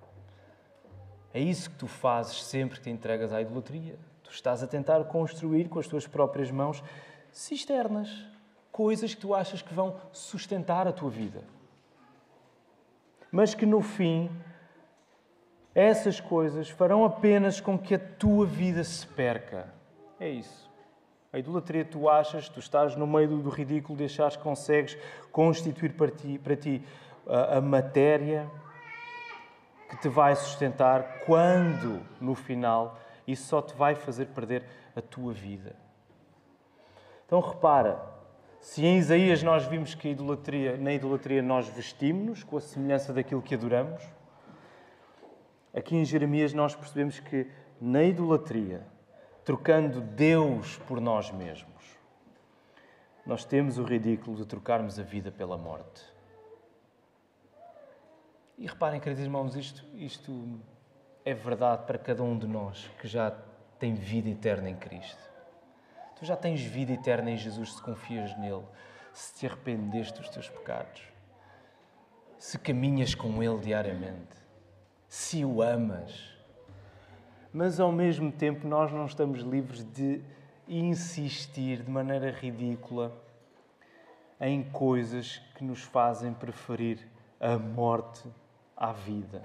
É 1.33 1.39
isso 1.39 1.69
que 1.69 1.75
tu 1.77 1.87
fazes 1.87 2.43
sempre 2.43 2.77
que 2.77 2.83
te 2.83 2.89
entregas 2.89 3.33
à 3.33 3.41
idolatria. 3.41 3.97
Tu 4.23 4.31
estás 4.31 4.63
a 4.63 4.67
tentar 4.67 5.03
construir 5.05 5.69
com 5.69 5.79
as 5.79 5.87
tuas 5.87 6.07
próprias 6.07 6.51
mãos 6.51 6.83
cisternas, 7.31 8.09
coisas 8.71 9.13
que 9.13 9.21
tu 9.21 9.33
achas 9.33 9.61
que 9.61 9.73
vão 9.73 9.95
sustentar 10.11 10.87
a 10.87 10.91
tua 10.91 11.09
vida. 11.09 11.41
Mas 13.31 13.53
que 13.53 13.65
no 13.65 13.81
fim, 13.81 14.29
essas 15.75 16.19
coisas 16.19 16.69
farão 16.69 17.05
apenas 17.05 17.61
com 17.61 17.77
que 17.77 17.95
a 17.95 17.99
tua 17.99 18.45
vida 18.45 18.83
se 18.83 19.05
perca. 19.05 19.71
É 20.19 20.29
isso. 20.29 20.67
A 21.31 21.39
idolatria, 21.39 21.85
tu 21.85 22.09
achas, 22.09 22.49
tu 22.49 22.59
estás 22.59 22.95
no 22.95 23.05
meio 23.05 23.27
do 23.27 23.49
ridículo 23.49 23.97
de 23.97 24.05
achares 24.05 24.35
que 24.35 24.43
consegues 24.43 24.97
constituir 25.31 25.93
para 25.93 26.09
ti, 26.09 26.39
para 26.39 26.55
ti 26.55 26.81
a, 27.27 27.57
a 27.57 27.61
matéria 27.61 28.49
que 29.89 29.97
te 29.97 30.09
vai 30.09 30.35
sustentar, 30.35 31.21
quando, 31.25 32.01
no 32.19 32.35
final, 32.35 32.99
isso 33.25 33.47
só 33.47 33.61
te 33.61 33.75
vai 33.75 33.95
fazer 33.95 34.27
perder 34.27 34.63
a 34.95 35.01
tua 35.01 35.33
vida. 35.33 35.75
Então 37.25 37.39
repara, 37.39 38.01
se 38.59 38.85
em 38.85 38.97
Isaías 38.97 39.43
nós 39.43 39.65
vimos 39.65 39.93
que 39.95 40.09
idolatria, 40.09 40.77
na 40.77 40.93
idolatria 40.93 41.41
nós 41.41 41.67
vestimos-nos 41.69 42.43
com 42.43 42.57
a 42.57 42.61
semelhança 42.61 43.13
daquilo 43.13 43.41
que 43.41 43.55
adoramos, 43.55 44.01
aqui 45.73 45.95
em 45.95 46.05
Jeremias 46.05 46.53
nós 46.53 46.75
percebemos 46.75 47.19
que 47.19 47.47
na 47.79 48.03
idolatria 48.03 48.85
trocando 49.47 50.01
Deus 50.01 50.77
por 50.87 50.99
nós 50.99 51.31
mesmos. 51.31 51.97
Nós 53.25 53.45
temos 53.45 53.77
o 53.77 53.83
ridículo 53.83 54.35
de 54.35 54.45
trocarmos 54.45 54.99
a 54.99 55.03
vida 55.03 55.31
pela 55.31 55.57
morte. 55.57 56.16
E 58.57 58.65
reparem, 58.65 58.99
queridos 58.99 59.23
irmãos, 59.23 59.55
isto, 59.55 59.85
isto 59.95 60.59
é 61.23 61.33
verdade 61.33 61.85
para 61.85 61.97
cada 61.97 62.23
um 62.23 62.37
de 62.37 62.47
nós 62.47 62.89
que 62.99 63.07
já 63.07 63.31
tem 63.79 63.93
vida 63.93 64.29
eterna 64.29 64.69
em 64.69 64.75
Cristo. 64.75 65.21
Tu 66.17 66.25
já 66.25 66.35
tens 66.35 66.61
vida 66.61 66.91
eterna 66.91 67.29
em 67.29 67.37
Jesus 67.37 67.75
se 67.75 67.81
confias 67.81 68.35
nele, 68.39 68.65
se 69.13 69.35
te 69.35 69.45
arrependeste 69.45 70.19
dos 70.19 70.29
teus 70.29 70.49
pecados, 70.49 71.03
se 72.39 72.57
caminhas 72.57 73.13
com 73.13 73.43
ele 73.43 73.59
diariamente, 73.59 74.35
se 75.07 75.45
o 75.45 75.61
amas 75.61 76.37
mas 77.57 77.79
ao 77.79 77.91
mesmo 77.91 78.31
tempo 78.31 78.67
nós 78.67 78.91
não 78.91 79.05
estamos 79.05 79.41
livres 79.41 79.83
de 79.83 80.21
insistir 80.67 81.81
de 81.81 81.89
maneira 81.89 82.29
ridícula 82.29 83.11
em 84.39 84.63
coisas 84.63 85.41
que 85.55 85.63
nos 85.63 85.81
fazem 85.81 86.33
preferir 86.33 87.07
a 87.39 87.57
morte 87.57 88.29
à 88.77 88.91
vida. 88.91 89.41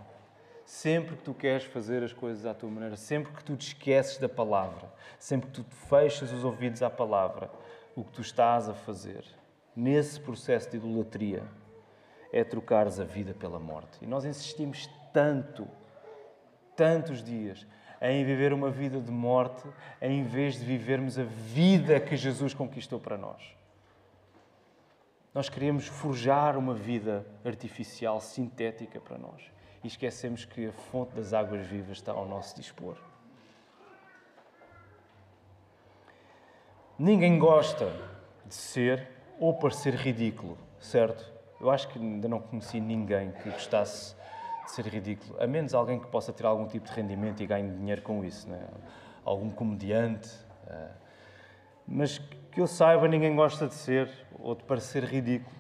Sempre 0.65 1.17
que 1.17 1.23
tu 1.23 1.35
queres 1.35 1.65
fazer 1.65 2.03
as 2.03 2.13
coisas 2.13 2.47
à 2.47 2.55
tua 2.55 2.71
maneira, 2.71 2.97
sempre 2.97 3.33
que 3.33 3.43
tu 3.43 3.57
te 3.57 3.69
esqueces 3.69 4.19
da 4.19 4.29
palavra, 4.29 4.93
sempre 5.19 5.51
que 5.51 5.63
tu 5.63 5.65
fechas 5.89 6.31
os 6.33 6.45
ouvidos 6.45 6.83
à 6.83 6.91
palavra, 6.91 7.51
o 7.97 8.05
que 8.05 8.13
tu 8.13 8.21
estás 8.21 8.69
a 8.69 8.75
fazer 8.75 9.25
nesse 9.75 10.21
processo 10.21 10.71
de 10.71 10.77
idolatria 10.77 11.43
é 12.33 12.45
trocares 12.45 13.01
a 13.01 13.05
vida 13.05 13.35
pela 13.35 13.59
morte. 13.59 13.99
E 14.03 14.07
nós 14.07 14.25
insistimos 14.25 14.89
tanto, 15.13 15.67
tantos 16.77 17.23
dias, 17.23 17.67
em 18.01 18.25
viver 18.25 18.53
uma 18.53 18.71
vida 18.71 19.01
de 19.01 19.13
morte, 19.13 19.63
em 20.01 20.25
vez 20.25 20.59
de 20.59 20.65
vivermos 20.65 21.19
a 21.19 21.23
vida 21.25 22.01
que 22.01 22.17
Jesus 22.17 22.53
conquistou 22.53 22.99
para 22.99 23.17
nós. 23.17 23.55
Nós 25.35 25.49
queremos 25.49 25.87
forjar 25.87 26.59
uma 26.59 26.75
vida 26.75 27.27
artificial, 27.45 28.21
sintética 28.21 29.01
para 29.01 29.17
nós. 29.17 29.43
E 29.83 29.87
esquecemos 29.87 30.45
que 30.45 30.67
a 30.67 30.73
fonte 30.73 31.15
das 31.15 31.33
águas 31.33 31.67
vivas 31.67 31.97
está 31.97 32.13
ao 32.13 32.29
nosso 32.29 32.55
dispor. 32.55 32.97
Ninguém 36.99 37.39
gosta 37.39 37.91
de 38.45 38.55
ser 38.55 39.09
ou 39.41 39.55
parecer 39.55 39.95
ridículo, 39.95 40.59
certo? 40.79 41.33
Eu 41.59 41.71
acho 41.71 41.89
que 41.89 41.99
ainda 41.99 42.29
não 42.29 42.39
conheci 42.39 42.81
ninguém 42.81 43.33
que 43.33 43.51
gostasse 43.51 44.15
de 44.65 44.71
ser 44.71 44.87
ridículo, 44.87 45.43
a 45.43 45.47
menos 45.47 45.73
alguém 45.73 45.99
que 45.99 46.07
possa 46.07 46.33
ter 46.33 46.45
algum 46.45 46.67
tipo 46.67 46.87
de 46.87 46.93
rendimento 46.93 47.43
e 47.43 47.47
ganhe 47.47 47.69
dinheiro 47.71 48.03
com 48.03 48.23
isso, 48.25 48.49
né? 48.49 48.69
algum 49.25 49.51
comediante. 49.51 50.29
Uh, 50.67 51.02
mas 51.87 52.19
que 52.51 52.61
eu 52.61 52.67
saiba, 52.67 53.09
ninguém 53.09 53.35
gosta 53.35 53.67
de 53.67 53.75
ser 53.75 54.11
ou 54.39 54.55
de 54.55 54.63
parecer 54.65 55.05
ridículo. 55.05 55.57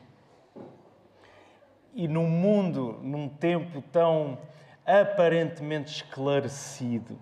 E 1.95 2.09
num 2.09 2.29
mundo, 2.29 2.99
num 3.03 3.29
tempo 3.29 3.83
tão 3.93 4.39
aparentemente 4.85 5.93
esclarecido 5.93 7.19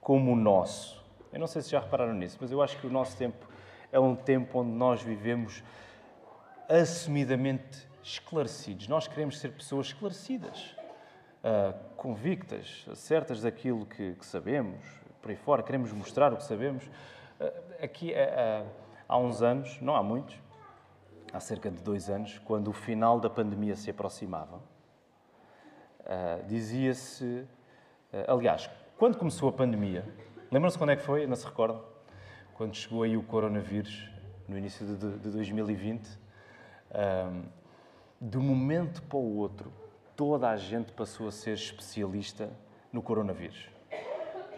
como 0.00 0.32
o 0.32 0.36
nosso, 0.36 1.04
eu 1.32 1.40
não 1.40 1.46
sei 1.46 1.62
se 1.62 1.70
já 1.70 1.80
repararam 1.80 2.14
nisso, 2.14 2.38
mas 2.40 2.50
eu 2.50 2.62
acho 2.62 2.78
que 2.78 2.86
o 2.86 2.90
nosso 2.90 3.16
tempo 3.16 3.46
é 3.90 4.00
um 4.00 4.14
tempo 4.14 4.60
onde 4.60 4.70
nós 4.70 5.02
vivemos 5.02 5.62
assumidamente 6.68 7.86
esclarecidos. 8.02 8.88
Nós 8.88 9.08
queremos 9.08 9.38
ser 9.38 9.52
pessoas 9.52 9.88
esclarecidas, 9.88 10.76
uh, 11.42 11.74
convictas, 11.96 12.86
certas 12.94 13.42
daquilo 13.42 13.84
que, 13.86 14.16
sabemos, 14.22 14.84
por 15.20 15.30
aí 15.30 15.36
fora, 15.36 15.62
queremos 15.62 15.92
mostrar 15.92 16.32
o 16.32 16.36
que 16.36 16.44
sabemos. 16.44 16.84
Aqui, 17.82 18.12
uh, 18.12 18.66
há 19.08 19.18
uns 19.18 19.42
anos, 19.42 19.80
não 19.80 19.96
há 19.96 20.02
muitos, 20.02 20.36
há 21.32 21.40
cerca 21.40 21.70
de 21.70 21.82
dois 21.82 22.08
anos, 22.08 22.38
quando 22.38 22.68
o 22.68 22.72
final 22.72 23.20
da 23.20 23.28
pandemia 23.28 23.76
se 23.76 23.90
aproximava, 23.90 24.60
dizia-se. 26.46 27.44
aliás, 28.28 28.70
quando 28.96 29.18
começou 29.18 29.48
a 29.48 29.52
pandemia, 29.52 30.04
lembram-se 30.52 30.78
quando 30.78 30.90
é 30.90 30.96
que 30.96 31.02
foi? 31.02 31.26
Não 31.26 31.34
se 31.34 31.44
recordam? 31.44 31.82
Quando 32.54 32.74
chegou 32.74 33.02
aí 33.02 33.16
o 33.16 33.22
coronavírus, 33.24 34.08
no 34.46 34.56
início 34.56 34.86
de, 34.86 35.18
de 35.18 35.30
2020 35.30 36.08
de 38.20 38.38
um 38.38 38.42
momento 38.42 39.02
para 39.02 39.18
o 39.18 39.36
outro, 39.36 39.70
toda 40.14 40.48
a 40.48 40.56
gente 40.56 40.92
passou 40.92 41.28
a 41.28 41.32
ser 41.32 41.52
especialista 41.52 42.48
no 42.92 43.02
coronavírus. 43.02 43.68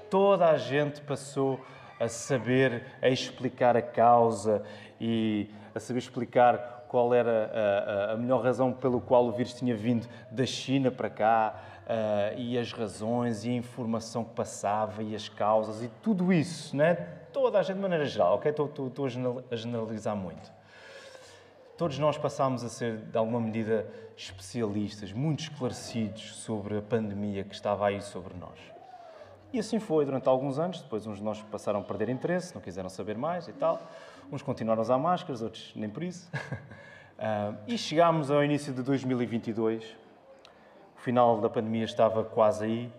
Toda 0.09 0.49
a 0.49 0.57
gente 0.57 1.01
passou 1.01 1.61
a 1.99 2.09
saber, 2.09 2.85
a 3.03 3.09
explicar 3.09 3.77
a 3.77 3.83
causa 3.83 4.63
e 5.01 5.51
a 5.75 5.81
saber 5.81 5.99
explicar 5.99 6.87
qual 6.89 7.13
era 7.13 8.09
a, 8.09 8.13
a, 8.13 8.17
melhor 8.17 8.43
razão 8.43 8.73
pelo 8.73 9.01
qual 9.01 9.27
o 9.27 9.33
vírus 9.33 9.53
tinha 9.53 9.77
vindo 9.77 10.09
da 10.31 10.47
China 10.47 10.91
para 10.91 11.11
cá 11.11 11.63
uh, 11.85 12.39
e 12.39 12.59
as 12.59 12.73
razões 12.73 13.45
e 13.45 13.51
a 13.51 13.53
informação 13.53 14.25
que 14.25 14.35
passava 14.35 15.03
e 15.03 15.15
as 15.15 15.29
causas 15.29 15.83
e 15.83 15.89
tudo 16.03 16.33
isso, 16.33 16.75
né? 16.77 16.95
Toda 17.33 17.59
a 17.59 17.63
gente 17.63 17.77
de 17.77 17.83
maneira 17.83 18.07
geral, 18.07 18.37
ok? 18.37 18.51
Estou, 18.51 18.67
estou, 18.67 18.87
estou 18.89 19.07
a 19.51 19.57
generalizar 19.57 20.17
muito. 20.17 20.51
Todos 21.77 21.99
nós 21.99 22.19
passámos 22.19 22.65
a 22.65 22.69
ser, 22.69 22.97
de 22.97 23.17
alguma 23.17 23.39
medida, 23.39 23.87
especialistas, 24.17 25.13
muito 25.13 25.41
esclarecidos 25.45 26.37
sobre 26.37 26.79
a 26.79 26.83
pandemia 26.83 27.45
que 27.45 27.55
estava 27.55 27.87
aí 27.87 28.03
sobre 28.03 28.35
nós. 28.37 28.78
E 29.53 29.59
assim 29.59 29.79
foi 29.79 30.05
durante 30.05 30.29
alguns 30.29 30.59
anos. 30.59 30.81
Depois, 30.81 31.07
uns 31.07 31.19
de 31.19 31.23
nós 31.25 31.41
passaram 31.43 31.81
a 31.81 31.83
perder 31.83 32.09
interesse, 32.09 32.55
não 32.55 32.61
quiseram 32.61 32.89
saber 32.89 33.17
mais 33.17 33.49
e 33.49 33.53
tal. 33.53 33.81
Uns 34.31 34.43
continuaram 34.43 34.81
a 34.81 34.83
usar 34.83 34.99
máscaras, 34.99 35.41
outros 35.41 35.73
nem 35.75 35.89
por 35.89 36.03
isso. 36.03 36.31
uh, 36.35 37.57
e 37.67 37.79
chegámos 37.79 38.31
ao 38.31 38.45
início 38.45 38.73
de 38.73 38.83
2022. 38.83 39.97
O 40.97 41.01
final 41.01 41.41
da 41.41 41.49
pandemia 41.49 41.85
estava 41.85 42.23
quase 42.25 42.65
aí. 42.65 42.93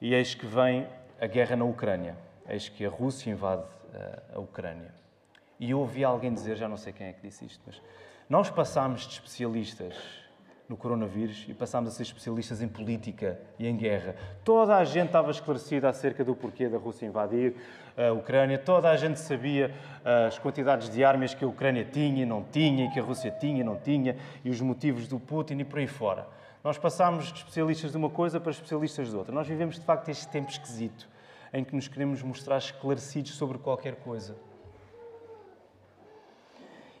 E 0.00 0.14
eis 0.14 0.34
que 0.34 0.44
vem 0.44 0.86
a 1.20 1.26
guerra 1.26 1.56
na 1.56 1.64
Ucrânia. 1.64 2.16
Eis 2.46 2.68
que 2.68 2.84
a 2.84 2.90
Rússia 2.90 3.30
invade 3.30 3.62
uh, 3.62 4.36
a 4.36 4.40
Ucrânia. 4.40 4.92
E 5.58 5.70
eu 5.70 5.78
ouvi 5.78 6.04
alguém 6.04 6.34
dizer, 6.34 6.56
já 6.56 6.68
não 6.68 6.76
sei 6.76 6.92
quem 6.92 7.06
é 7.06 7.12
que 7.12 7.22
disse 7.22 7.46
isto, 7.46 7.62
mas 7.64 7.80
nós 8.28 8.50
passámos 8.50 9.02
de 9.02 9.14
especialistas 9.14 9.94
no 10.72 10.76
coronavírus 10.78 11.44
e 11.48 11.52
passámos 11.52 11.92
a 11.92 11.94
ser 11.94 12.02
especialistas 12.04 12.62
em 12.62 12.66
política 12.66 13.38
e 13.58 13.68
em 13.68 13.76
guerra. 13.76 14.16
Toda 14.42 14.74
a 14.74 14.84
gente 14.84 15.08
estava 15.08 15.30
esclarecida 15.30 15.86
acerca 15.86 16.24
do 16.24 16.34
porquê 16.34 16.66
da 16.66 16.78
Rússia 16.78 17.04
invadir 17.04 17.54
a 17.94 18.10
Ucrânia, 18.10 18.58
toda 18.58 18.90
a 18.90 18.96
gente 18.96 19.20
sabia 19.20 19.70
eh, 20.02 20.26
as 20.26 20.38
quantidades 20.38 20.88
de 20.88 21.04
armas 21.04 21.34
que 21.34 21.44
a 21.44 21.46
Ucrânia 21.46 21.84
tinha 21.84 22.22
e 22.22 22.26
não 22.26 22.42
tinha, 22.42 22.86
e 22.86 22.90
que 22.90 22.98
a 22.98 23.02
Rússia 23.02 23.30
tinha 23.30 23.60
e 23.60 23.64
não 23.64 23.76
tinha, 23.76 24.16
e 24.42 24.48
os 24.48 24.62
motivos 24.62 25.06
do 25.06 25.20
Putin 25.20 25.58
e 25.58 25.64
por 25.64 25.78
aí 25.78 25.86
fora. 25.86 26.26
Nós 26.64 26.78
passámos 26.78 27.26
de 27.26 27.40
especialistas 27.40 27.90
de 27.90 27.98
uma 27.98 28.08
coisa 28.08 28.40
para 28.40 28.50
especialistas 28.50 29.10
de 29.10 29.16
outra. 29.16 29.34
Nós 29.34 29.46
vivemos, 29.46 29.78
de 29.78 29.84
facto, 29.84 30.08
este 30.08 30.26
tempo 30.28 30.50
esquisito 30.50 31.06
em 31.52 31.62
que 31.62 31.76
nos 31.76 31.86
queremos 31.86 32.22
mostrar 32.22 32.56
esclarecidos 32.56 33.34
sobre 33.34 33.58
qualquer 33.58 33.96
coisa. 33.96 34.34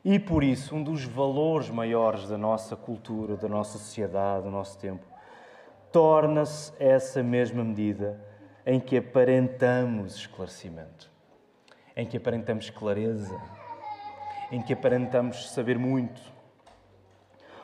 E 0.04 0.18
por 0.18 0.42
isso, 0.42 0.74
um 0.74 0.82
dos 0.82 1.04
valores 1.04 1.70
maiores 1.70 2.28
da 2.28 2.36
nossa 2.36 2.74
cultura, 2.74 3.36
da 3.36 3.48
nossa 3.48 3.78
sociedade, 3.78 4.44
do 4.44 4.50
nosso 4.50 4.76
tempo, 4.78 5.04
torna-se 5.92 6.72
essa 6.82 7.22
mesma 7.22 7.62
medida 7.62 8.20
em 8.66 8.80
que 8.80 8.96
aparentamos 8.96 10.16
esclarecimento, 10.16 11.08
em 11.94 12.04
que 12.04 12.16
aparentamos 12.16 12.68
clareza, 12.70 13.40
em 14.50 14.60
que 14.60 14.72
aparentamos 14.72 15.50
saber 15.50 15.78
muito, 15.78 16.20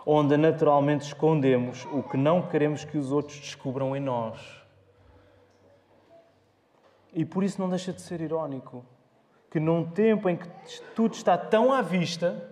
onde 0.06 0.36
naturalmente 0.36 1.06
escondemos 1.06 1.86
o 1.86 2.04
que 2.04 2.16
não 2.16 2.42
queremos 2.42 2.84
que 2.84 2.96
os 2.96 3.10
outros 3.10 3.40
descubram 3.40 3.96
em 3.96 4.00
nós. 4.00 4.62
E 7.12 7.24
por 7.24 7.42
isso 7.42 7.60
não 7.60 7.68
deixa 7.68 7.92
de 7.92 8.00
ser 8.00 8.20
irónico 8.20 8.84
que 9.50 9.58
num 9.58 9.84
tempo 9.84 10.28
em 10.28 10.36
que 10.36 10.48
tudo 10.94 11.14
está 11.14 11.36
tão 11.36 11.72
à 11.72 11.80
vista, 11.80 12.42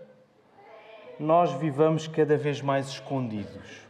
nós 1.18 1.52
vivamos 1.52 2.06
cada 2.06 2.36
vez 2.36 2.60
mais 2.60 2.88
escondidos. 2.88 3.86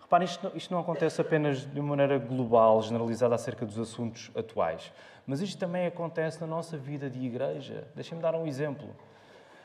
Reparem, 0.00 0.26
isto 0.26 0.52
isto 0.54 0.72
não 0.72 0.80
acontece 0.80 1.20
apenas 1.20 1.66
de 1.66 1.80
uma 1.80 1.90
maneira 1.90 2.18
global, 2.18 2.80
generalizada 2.80 3.34
acerca 3.34 3.66
dos 3.66 3.78
assuntos 3.78 4.30
atuais, 4.36 4.92
mas 5.26 5.40
isto 5.40 5.58
também 5.58 5.86
acontece 5.86 6.40
na 6.40 6.46
nossa 6.46 6.76
vida 6.76 7.10
de 7.10 7.24
igreja. 7.24 7.88
Deixem-me 7.94 8.22
dar 8.22 8.34
um 8.34 8.46
exemplo. 8.46 8.88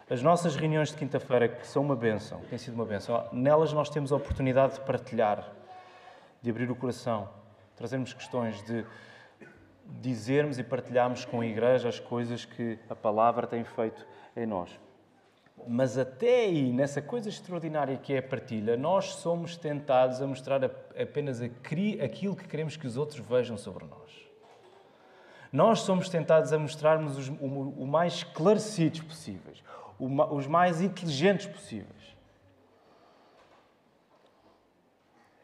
As 0.09 0.21
nossas 0.21 0.55
reuniões 0.55 0.89
de 0.89 0.97
quinta-feira, 0.97 1.47
que 1.47 1.65
são 1.65 1.83
uma 1.83 1.95
benção, 1.95 2.41
têm 2.49 2.57
sido 2.57 2.73
uma 2.73 2.85
benção, 2.85 3.29
nelas 3.31 3.71
nós 3.71 3.89
temos 3.89 4.11
a 4.11 4.15
oportunidade 4.15 4.73
de 4.73 4.81
partilhar, 4.81 5.47
de 6.41 6.49
abrir 6.49 6.69
o 6.69 6.75
coração, 6.75 7.29
trazermos 7.77 8.11
questões, 8.11 8.61
de 8.63 8.83
dizermos 9.85 10.57
e 10.59 10.63
partilharmos 10.63 11.25
com 11.25 11.41
a 11.41 11.45
Igreja 11.45 11.89
as 11.89 11.99
coisas 11.99 12.45
que 12.45 12.79
a 12.89 12.95
palavra 12.95 13.45
tem 13.47 13.63
feito 13.63 14.05
em 14.35 14.45
nós. 14.45 14.79
Mas 15.67 15.97
até 15.97 16.45
aí, 16.45 16.71
nessa 16.71 17.01
coisa 17.01 17.29
extraordinária 17.29 17.97
que 17.97 18.13
é 18.13 18.17
a 18.17 18.23
partilha, 18.23 18.75
nós 18.75 19.15
somos 19.15 19.55
tentados 19.57 20.21
a 20.21 20.27
mostrar 20.27 20.63
apenas 20.99 21.41
aquilo 21.41 22.35
que 22.35 22.47
queremos 22.47 22.75
que 22.75 22.87
os 22.87 22.97
outros 22.97 23.19
vejam 23.19 23.57
sobre 23.57 23.85
nós. 23.85 24.31
Nós 25.51 25.81
somos 25.81 26.07
tentados 26.07 26.53
a 26.53 26.57
mostrarmos 26.57 27.17
os, 27.17 27.27
o, 27.27 27.85
mais 27.85 28.13
esclarecidos 28.13 29.01
possíveis, 29.01 29.61
os 29.99 30.47
mais 30.47 30.81
inteligentes 30.81 31.45
possíveis. 31.45 32.15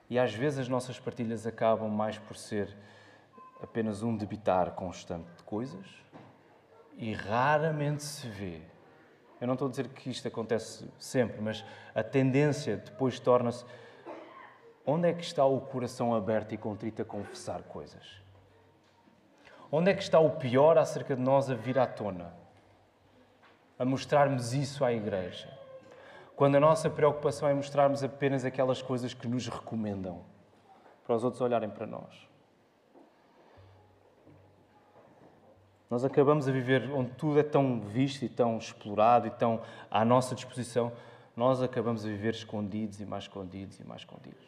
E 0.09 0.17
às 0.17 0.33
vezes 0.33 0.59
as 0.59 0.69
nossas 0.69 0.97
partilhas 0.97 1.45
acabam 1.45 1.89
mais 1.89 2.17
por 2.17 2.37
ser 2.37 2.73
apenas 3.61 4.03
um 4.03 4.15
debitar 4.15 4.71
constante 4.71 5.29
de 5.35 5.43
coisas 5.43 5.85
e 6.97 7.13
raramente 7.13 8.03
se 8.03 8.27
vê. 8.27 8.61
Eu 9.39 9.47
não 9.47 9.53
estou 9.53 9.67
a 9.67 9.71
dizer 9.71 9.87
que 9.89 10.09
isto 10.09 10.27
acontece 10.27 10.89
sempre, 10.97 11.39
mas 11.41 11.63
a 11.93 12.03
tendência 12.03 12.77
depois 12.77 13.19
torna-se 13.19 13.65
onde 14.85 15.09
é 15.09 15.13
que 15.13 15.23
está 15.23 15.45
o 15.45 15.61
coração 15.61 16.15
aberto 16.15 16.53
e 16.53 16.57
contrito 16.57 17.01
a 17.01 17.05
confessar 17.05 17.61
coisas? 17.63 18.21
Onde 19.71 19.91
é 19.91 19.93
que 19.93 20.01
está 20.01 20.19
o 20.19 20.31
pior 20.31 20.77
acerca 20.77 21.15
de 21.15 21.21
nós 21.21 21.49
a 21.49 21.53
vir 21.53 21.77
à 21.77 21.85
tona? 21.85 22.33
A 23.77 23.85
mostrarmos 23.85 24.53
isso 24.53 24.83
à 24.83 24.93
igreja. 24.93 25.55
Quando 26.35 26.55
a 26.55 26.59
nossa 26.59 26.89
preocupação 26.89 27.49
é 27.49 27.53
mostrarmos 27.53 28.03
apenas 28.03 28.45
aquelas 28.45 28.81
coisas 28.81 29.13
que 29.13 29.27
nos 29.27 29.47
recomendam, 29.47 30.23
para 31.05 31.15
os 31.15 31.23
outros 31.23 31.41
olharem 31.41 31.69
para 31.69 31.85
nós. 31.85 32.27
Nós 35.89 36.03
acabamos 36.03 36.47
a 36.47 36.51
viver 36.51 36.89
onde 36.91 37.11
tudo 37.11 37.39
é 37.39 37.43
tão 37.43 37.79
visto 37.79 38.23
e 38.23 38.29
tão 38.29 38.57
explorado 38.57 39.27
e 39.27 39.31
tão 39.31 39.61
à 39.89 40.03
nossa 40.03 40.35
disposição. 40.35 40.91
Nós 41.35 41.61
acabamos 41.61 42.05
a 42.05 42.07
viver 42.07 42.33
escondidos 42.33 42.99
e 42.99 43.05
mais 43.05 43.23
escondidos 43.23 43.79
e 43.79 43.85
mais 43.85 44.01
escondidos. 44.01 44.45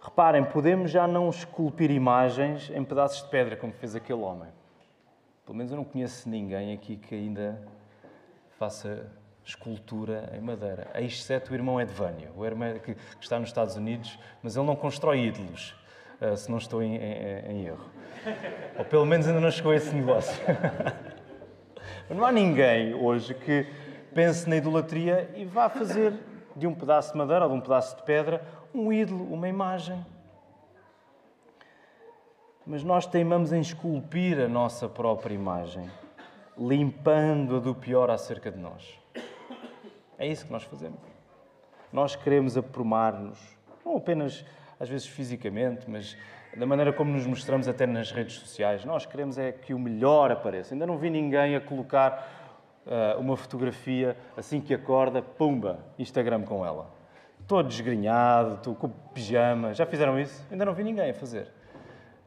Reparem, 0.00 0.44
podemos 0.44 0.90
já 0.90 1.06
não 1.06 1.28
esculpir 1.28 1.90
imagens 1.90 2.70
em 2.70 2.84
pedaços 2.84 3.22
de 3.22 3.30
pedra, 3.30 3.56
como 3.56 3.72
fez 3.72 3.96
aquele 3.96 4.20
homem. 4.20 4.48
Pelo 5.44 5.56
menos 5.56 5.72
eu 5.72 5.76
não 5.76 5.84
conheço 5.84 6.28
ninguém 6.28 6.72
aqui 6.72 6.96
que 6.96 7.14
ainda 7.14 7.60
faça 8.58 9.10
escultura 9.44 10.30
em 10.36 10.40
madeira, 10.40 10.90
exceto 10.94 11.52
o 11.52 11.54
irmão 11.54 11.80
Edvânio, 11.80 12.30
o 12.36 12.44
irmão 12.44 12.78
que 12.78 12.94
está 13.18 13.38
nos 13.38 13.48
Estados 13.48 13.76
Unidos, 13.76 14.18
mas 14.42 14.56
ele 14.56 14.66
não 14.66 14.76
constrói 14.76 15.20
ídolos. 15.20 15.74
Eh, 16.20 16.36
se 16.36 16.50
não 16.50 16.58
estou 16.58 16.82
em, 16.82 16.96
em, 16.96 17.38
em 17.50 17.66
erro. 17.66 17.84
Ou 18.76 18.84
pelo 18.84 19.06
menos 19.06 19.26
ainda 19.28 19.40
não 19.40 19.50
chegou 19.50 19.72
a 19.72 19.76
esse 19.76 19.94
negócio. 19.94 20.34
Não 22.10 22.24
há 22.24 22.32
ninguém 22.32 22.94
hoje 22.94 23.34
que 23.34 23.66
pense 24.14 24.48
na 24.48 24.56
idolatria 24.56 25.30
e 25.36 25.44
vá 25.44 25.68
fazer 25.68 26.14
de 26.56 26.66
um 26.66 26.74
pedaço 26.74 27.12
de 27.12 27.18
madeira 27.18 27.44
ou 27.44 27.50
de 27.50 27.58
um 27.58 27.60
pedaço 27.60 27.96
de 27.96 28.02
pedra 28.02 28.42
um 28.74 28.92
ídolo, 28.92 29.24
uma 29.32 29.48
imagem. 29.48 30.04
Mas 32.66 32.82
nós 32.82 33.06
teimamos 33.06 33.52
em 33.52 33.60
esculpir 33.60 34.40
a 34.40 34.48
nossa 34.48 34.88
própria 34.88 35.34
imagem, 35.34 35.90
limpando-a 36.56 37.60
do 37.60 37.74
pior 37.74 38.10
acerca 38.10 38.50
de 38.50 38.58
nós. 38.58 38.98
É 40.18 40.26
isso 40.26 40.46
que 40.46 40.52
nós 40.52 40.64
fazemos. 40.64 41.00
Nós 41.92 42.16
queremos 42.16 42.56
aprumar-nos, 42.56 43.38
não 43.84 43.96
apenas 43.96 44.44
às 44.78 44.88
vezes 44.88 45.06
fisicamente, 45.06 45.88
mas 45.88 46.16
da 46.56 46.66
maneira 46.66 46.92
como 46.92 47.12
nos 47.12 47.26
mostramos 47.26 47.68
até 47.68 47.86
nas 47.86 48.10
redes 48.10 48.36
sociais. 48.36 48.84
Nós 48.84 49.06
queremos 49.06 49.38
é 49.38 49.52
que 49.52 49.74
o 49.74 49.78
melhor 49.78 50.30
apareça. 50.30 50.74
Ainda 50.74 50.86
não 50.86 50.96
vi 50.96 51.10
ninguém 51.10 51.56
a 51.56 51.60
colocar 51.60 52.82
uh, 52.86 53.20
uma 53.20 53.36
fotografia 53.36 54.16
assim 54.36 54.60
que 54.60 54.72
acorda, 54.72 55.20
pumba, 55.22 55.78
Instagram 55.98 56.42
com 56.42 56.64
ela. 56.64 56.90
Todo 57.46 57.68
desgrenhado, 57.68 58.58
todo 58.62 58.76
com 58.76 58.88
pijama. 58.88 59.74
Já 59.74 59.86
fizeram 59.86 60.18
isso? 60.18 60.46
Ainda 60.50 60.64
não 60.64 60.74
vi 60.74 60.84
ninguém 60.84 61.10
a 61.10 61.14
fazer. 61.14 61.48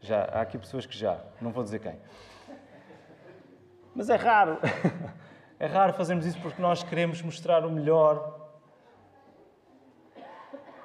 Já, 0.01 0.23
há 0.23 0.41
aqui 0.41 0.57
pessoas 0.57 0.85
que 0.85 0.97
já, 0.97 1.19
não 1.39 1.51
vou 1.51 1.63
dizer 1.63 1.79
quem. 1.79 1.95
Mas 3.95 4.09
é 4.09 4.15
raro. 4.15 4.57
É 5.61 5.67
raro 5.67 5.93
fazermos 5.93 6.25
isso 6.25 6.39
porque 6.41 6.59
nós 6.59 6.81
queremos 6.81 7.21
mostrar 7.21 7.63
o 7.67 7.69
melhor 7.69 8.40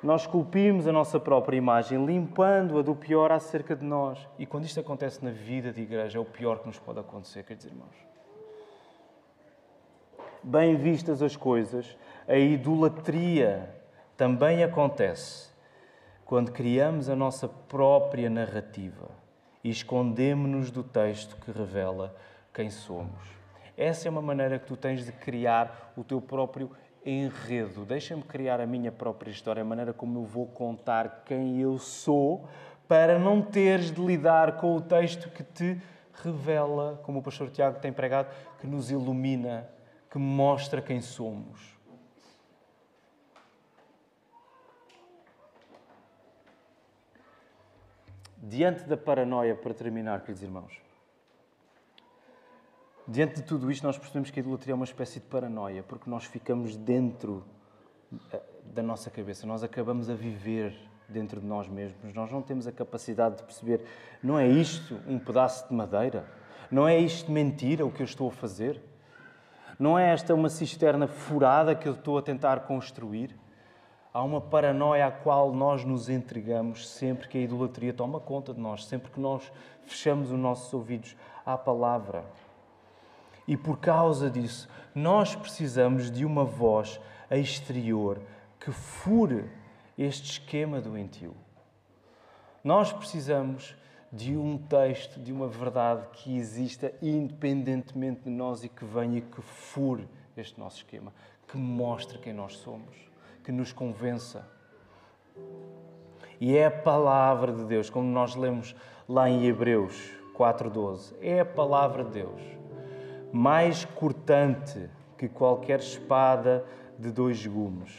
nós 0.06 0.22
esculpimos 0.22 0.86
a 0.86 0.92
nossa 0.92 1.18
própria 1.18 1.56
imagem, 1.56 2.06
limpando-a 2.06 2.82
do 2.82 2.94
pior 2.94 3.32
acerca 3.32 3.74
de 3.74 3.84
nós. 3.84 4.18
E 4.38 4.46
quando 4.46 4.64
isto 4.64 4.78
acontece 4.78 5.24
na 5.24 5.32
vida 5.32 5.72
de 5.72 5.82
igreja, 5.82 6.18
é 6.18 6.20
o 6.20 6.24
pior 6.24 6.60
que 6.60 6.66
nos 6.66 6.78
pode 6.78 7.00
acontecer, 7.00 7.42
queridos 7.42 7.66
irmãos. 7.66 7.96
Bem 10.42 10.76
vistas 10.76 11.20
as 11.22 11.34
coisas, 11.34 11.96
a 12.28 12.36
idolatria 12.36 13.68
também 14.16 14.62
acontece 14.62 15.50
quando 16.24 16.52
criamos 16.52 17.08
a 17.08 17.16
nossa 17.16 17.48
própria 17.48 18.30
narrativa 18.30 19.10
e 19.64 19.70
escondemos-nos 19.70 20.70
do 20.70 20.84
texto 20.84 21.36
que 21.36 21.50
revela 21.50 22.14
quem 22.54 22.70
somos. 22.70 23.36
Essa 23.76 24.06
é 24.06 24.10
uma 24.10 24.22
maneira 24.22 24.58
que 24.58 24.66
tu 24.66 24.76
tens 24.76 25.04
de 25.04 25.10
criar 25.10 25.92
o 25.96 26.04
teu 26.04 26.20
próprio 26.20 26.70
enredo. 27.06 27.84
Deixa-me 27.84 28.22
criar 28.22 28.60
a 28.60 28.66
minha 28.66 28.90
própria 28.90 29.30
história, 29.30 29.62
a 29.62 29.64
maneira 29.64 29.92
como 29.92 30.18
eu 30.18 30.24
vou 30.24 30.46
contar 30.46 31.22
quem 31.24 31.60
eu 31.60 31.78
sou, 31.78 32.48
para 32.88 33.18
não 33.18 33.40
teres 33.40 33.90
de 33.90 34.04
lidar 34.04 34.56
com 34.56 34.74
o 34.74 34.80
texto 34.80 35.30
que 35.30 35.44
te 35.44 35.80
revela, 36.22 37.00
como 37.04 37.20
o 37.20 37.22
pastor 37.22 37.50
Tiago 37.50 37.78
tem 37.78 37.92
pregado, 37.92 38.34
que 38.60 38.66
nos 38.66 38.90
ilumina, 38.90 39.68
que 40.10 40.18
mostra 40.18 40.82
quem 40.82 41.00
somos. 41.00 41.76
Diante 48.36 48.84
da 48.84 48.96
paranoia, 48.96 49.54
para 49.54 49.74
terminar, 49.74 50.20
queridos 50.20 50.42
irmãos, 50.42 50.85
Diante 53.08 53.36
de 53.36 53.42
tudo 53.42 53.70
isto, 53.70 53.86
nós 53.86 53.96
percebemos 53.96 54.30
que 54.32 54.40
a 54.40 54.42
idolatria 54.42 54.72
é 54.72 54.74
uma 54.74 54.84
espécie 54.84 55.20
de 55.20 55.26
paranoia, 55.26 55.82
porque 55.84 56.10
nós 56.10 56.24
ficamos 56.24 56.76
dentro 56.76 57.44
eh, 58.32 58.42
da 58.64 58.82
nossa 58.82 59.10
cabeça, 59.10 59.46
nós 59.46 59.62
acabamos 59.62 60.10
a 60.10 60.14
viver 60.14 60.76
dentro 61.08 61.40
de 61.40 61.46
nós 61.46 61.68
mesmos, 61.68 62.12
nós 62.12 62.32
não 62.32 62.42
temos 62.42 62.66
a 62.66 62.72
capacidade 62.72 63.36
de 63.36 63.42
perceber, 63.44 63.84
não 64.20 64.36
é 64.36 64.48
isto 64.48 65.00
um 65.06 65.20
pedaço 65.20 65.68
de 65.68 65.74
madeira? 65.74 66.26
Não 66.68 66.88
é 66.88 66.98
isto 66.98 67.30
mentira 67.30 67.86
o 67.86 67.92
que 67.92 68.02
eu 68.02 68.04
estou 68.04 68.26
a 68.26 68.32
fazer? 68.32 68.82
Não 69.78 69.96
é 69.96 70.12
esta 70.12 70.34
uma 70.34 70.48
cisterna 70.48 71.06
furada 71.06 71.76
que 71.76 71.86
eu 71.86 71.92
estou 71.92 72.18
a 72.18 72.22
tentar 72.22 72.60
construir? 72.60 73.38
Há 74.12 74.20
uma 74.24 74.40
paranoia 74.40 75.06
à 75.06 75.10
qual 75.12 75.52
nós 75.52 75.84
nos 75.84 76.08
entregamos 76.08 76.88
sempre 76.88 77.28
que 77.28 77.38
a 77.38 77.40
idolatria 77.40 77.92
toma 77.92 78.18
conta 78.18 78.52
de 78.52 78.58
nós, 78.58 78.84
sempre 78.86 79.12
que 79.12 79.20
nós 79.20 79.52
fechamos 79.84 80.32
os 80.32 80.38
nossos 80.38 80.74
ouvidos 80.74 81.14
à 81.44 81.56
palavra. 81.56 82.24
E 83.46 83.56
por 83.56 83.78
causa 83.78 84.28
disso, 84.28 84.68
nós 84.94 85.34
precisamos 85.34 86.10
de 86.10 86.24
uma 86.24 86.44
voz 86.44 87.00
exterior 87.30 88.20
que 88.58 88.70
fure 88.72 89.44
este 89.96 90.32
esquema 90.32 90.80
doentio. 90.80 91.34
Nós 92.64 92.92
precisamos 92.92 93.76
de 94.12 94.36
um 94.36 94.58
texto, 94.58 95.20
de 95.20 95.32
uma 95.32 95.48
verdade 95.48 96.06
que 96.12 96.36
exista 96.36 96.92
independentemente 97.02 98.22
de 98.22 98.30
nós 98.30 98.64
e 98.64 98.68
que 98.68 98.84
venha 98.84 99.20
que 99.20 99.42
fure 99.42 100.08
este 100.36 100.58
nosso 100.58 100.78
esquema, 100.78 101.12
que 101.46 101.56
mostre 101.56 102.18
quem 102.18 102.32
nós 102.32 102.56
somos, 102.56 102.96
que 103.44 103.52
nos 103.52 103.72
convença. 103.72 104.48
E 106.40 106.56
é 106.56 106.66
a 106.66 106.70
palavra 106.70 107.52
de 107.52 107.64
Deus, 107.64 107.88
como 107.88 108.08
nós 108.08 108.34
lemos 108.34 108.74
lá 109.08 109.28
em 109.28 109.46
Hebreus 109.46 110.10
4:12, 110.34 111.14
é 111.20 111.40
a 111.40 111.44
palavra 111.44 112.04
de 112.04 112.10
Deus 112.10 112.40
mais 113.36 113.84
cortante 113.84 114.88
que 115.18 115.28
qualquer 115.28 115.80
espada 115.80 116.64
de 116.98 117.10
dois 117.10 117.46
gumes. 117.46 117.92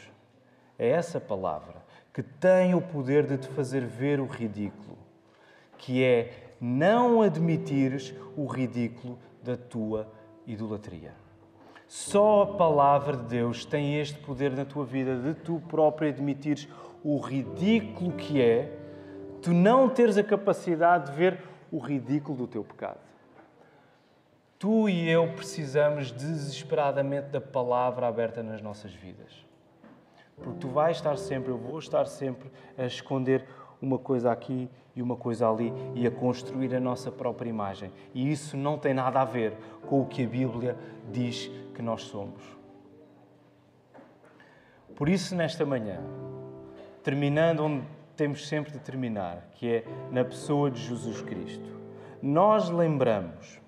É 0.76 0.88
essa 0.88 1.20
palavra 1.20 1.76
que 2.12 2.24
tem 2.24 2.74
o 2.74 2.80
poder 2.80 3.24
de 3.24 3.38
te 3.38 3.46
fazer 3.46 3.84
ver 3.84 4.18
o 4.18 4.26
ridículo, 4.26 4.98
que 5.76 6.02
é 6.02 6.54
não 6.60 7.22
admitires 7.22 8.12
o 8.36 8.46
ridículo 8.46 9.16
da 9.40 9.56
tua 9.56 10.08
idolatria. 10.44 11.14
Só 11.86 12.42
a 12.42 12.56
palavra 12.56 13.16
de 13.16 13.22
Deus 13.24 13.64
tem 13.64 14.00
este 14.00 14.18
poder 14.18 14.50
na 14.50 14.64
tua 14.64 14.84
vida 14.84 15.16
de 15.16 15.34
tu 15.34 15.62
próprio 15.68 16.08
admitires 16.08 16.68
o 17.04 17.16
ridículo 17.18 18.10
que 18.12 18.42
é 18.42 18.76
tu 19.40 19.54
não 19.54 19.88
teres 19.88 20.18
a 20.18 20.24
capacidade 20.24 21.12
de 21.12 21.16
ver 21.16 21.38
o 21.70 21.78
ridículo 21.78 22.38
do 22.38 22.46
teu 22.48 22.64
pecado. 22.64 22.98
Tu 24.58 24.88
e 24.88 25.08
eu 25.08 25.28
precisamos 25.34 26.10
desesperadamente 26.10 27.28
da 27.28 27.40
palavra 27.40 28.08
aberta 28.08 28.42
nas 28.42 28.60
nossas 28.60 28.92
vidas. 28.92 29.46
Porque 30.36 30.58
tu 30.58 30.68
vais 30.68 30.96
estar 30.96 31.16
sempre, 31.16 31.50
eu 31.50 31.58
vou 31.58 31.78
estar 31.78 32.06
sempre 32.06 32.50
a 32.76 32.84
esconder 32.84 33.46
uma 33.80 33.98
coisa 33.98 34.32
aqui 34.32 34.68
e 34.96 35.02
uma 35.02 35.14
coisa 35.14 35.48
ali 35.48 35.72
e 35.94 36.04
a 36.08 36.10
construir 36.10 36.74
a 36.74 36.80
nossa 36.80 37.10
própria 37.12 37.48
imagem. 37.48 37.92
E 38.12 38.32
isso 38.32 38.56
não 38.56 38.76
tem 38.76 38.92
nada 38.92 39.20
a 39.20 39.24
ver 39.24 39.56
com 39.86 40.02
o 40.02 40.06
que 40.06 40.24
a 40.24 40.28
Bíblia 40.28 40.76
diz 41.12 41.48
que 41.72 41.80
nós 41.80 42.02
somos. 42.02 42.42
Por 44.96 45.08
isso, 45.08 45.36
nesta 45.36 45.64
manhã, 45.64 46.00
terminando 47.04 47.60
onde 47.60 47.86
temos 48.16 48.48
sempre 48.48 48.72
de 48.72 48.80
terminar, 48.80 49.50
que 49.54 49.68
é 49.68 49.84
na 50.10 50.24
pessoa 50.24 50.68
de 50.68 50.80
Jesus 50.80 51.22
Cristo, 51.22 51.78
nós 52.20 52.68
lembramos 52.68 53.60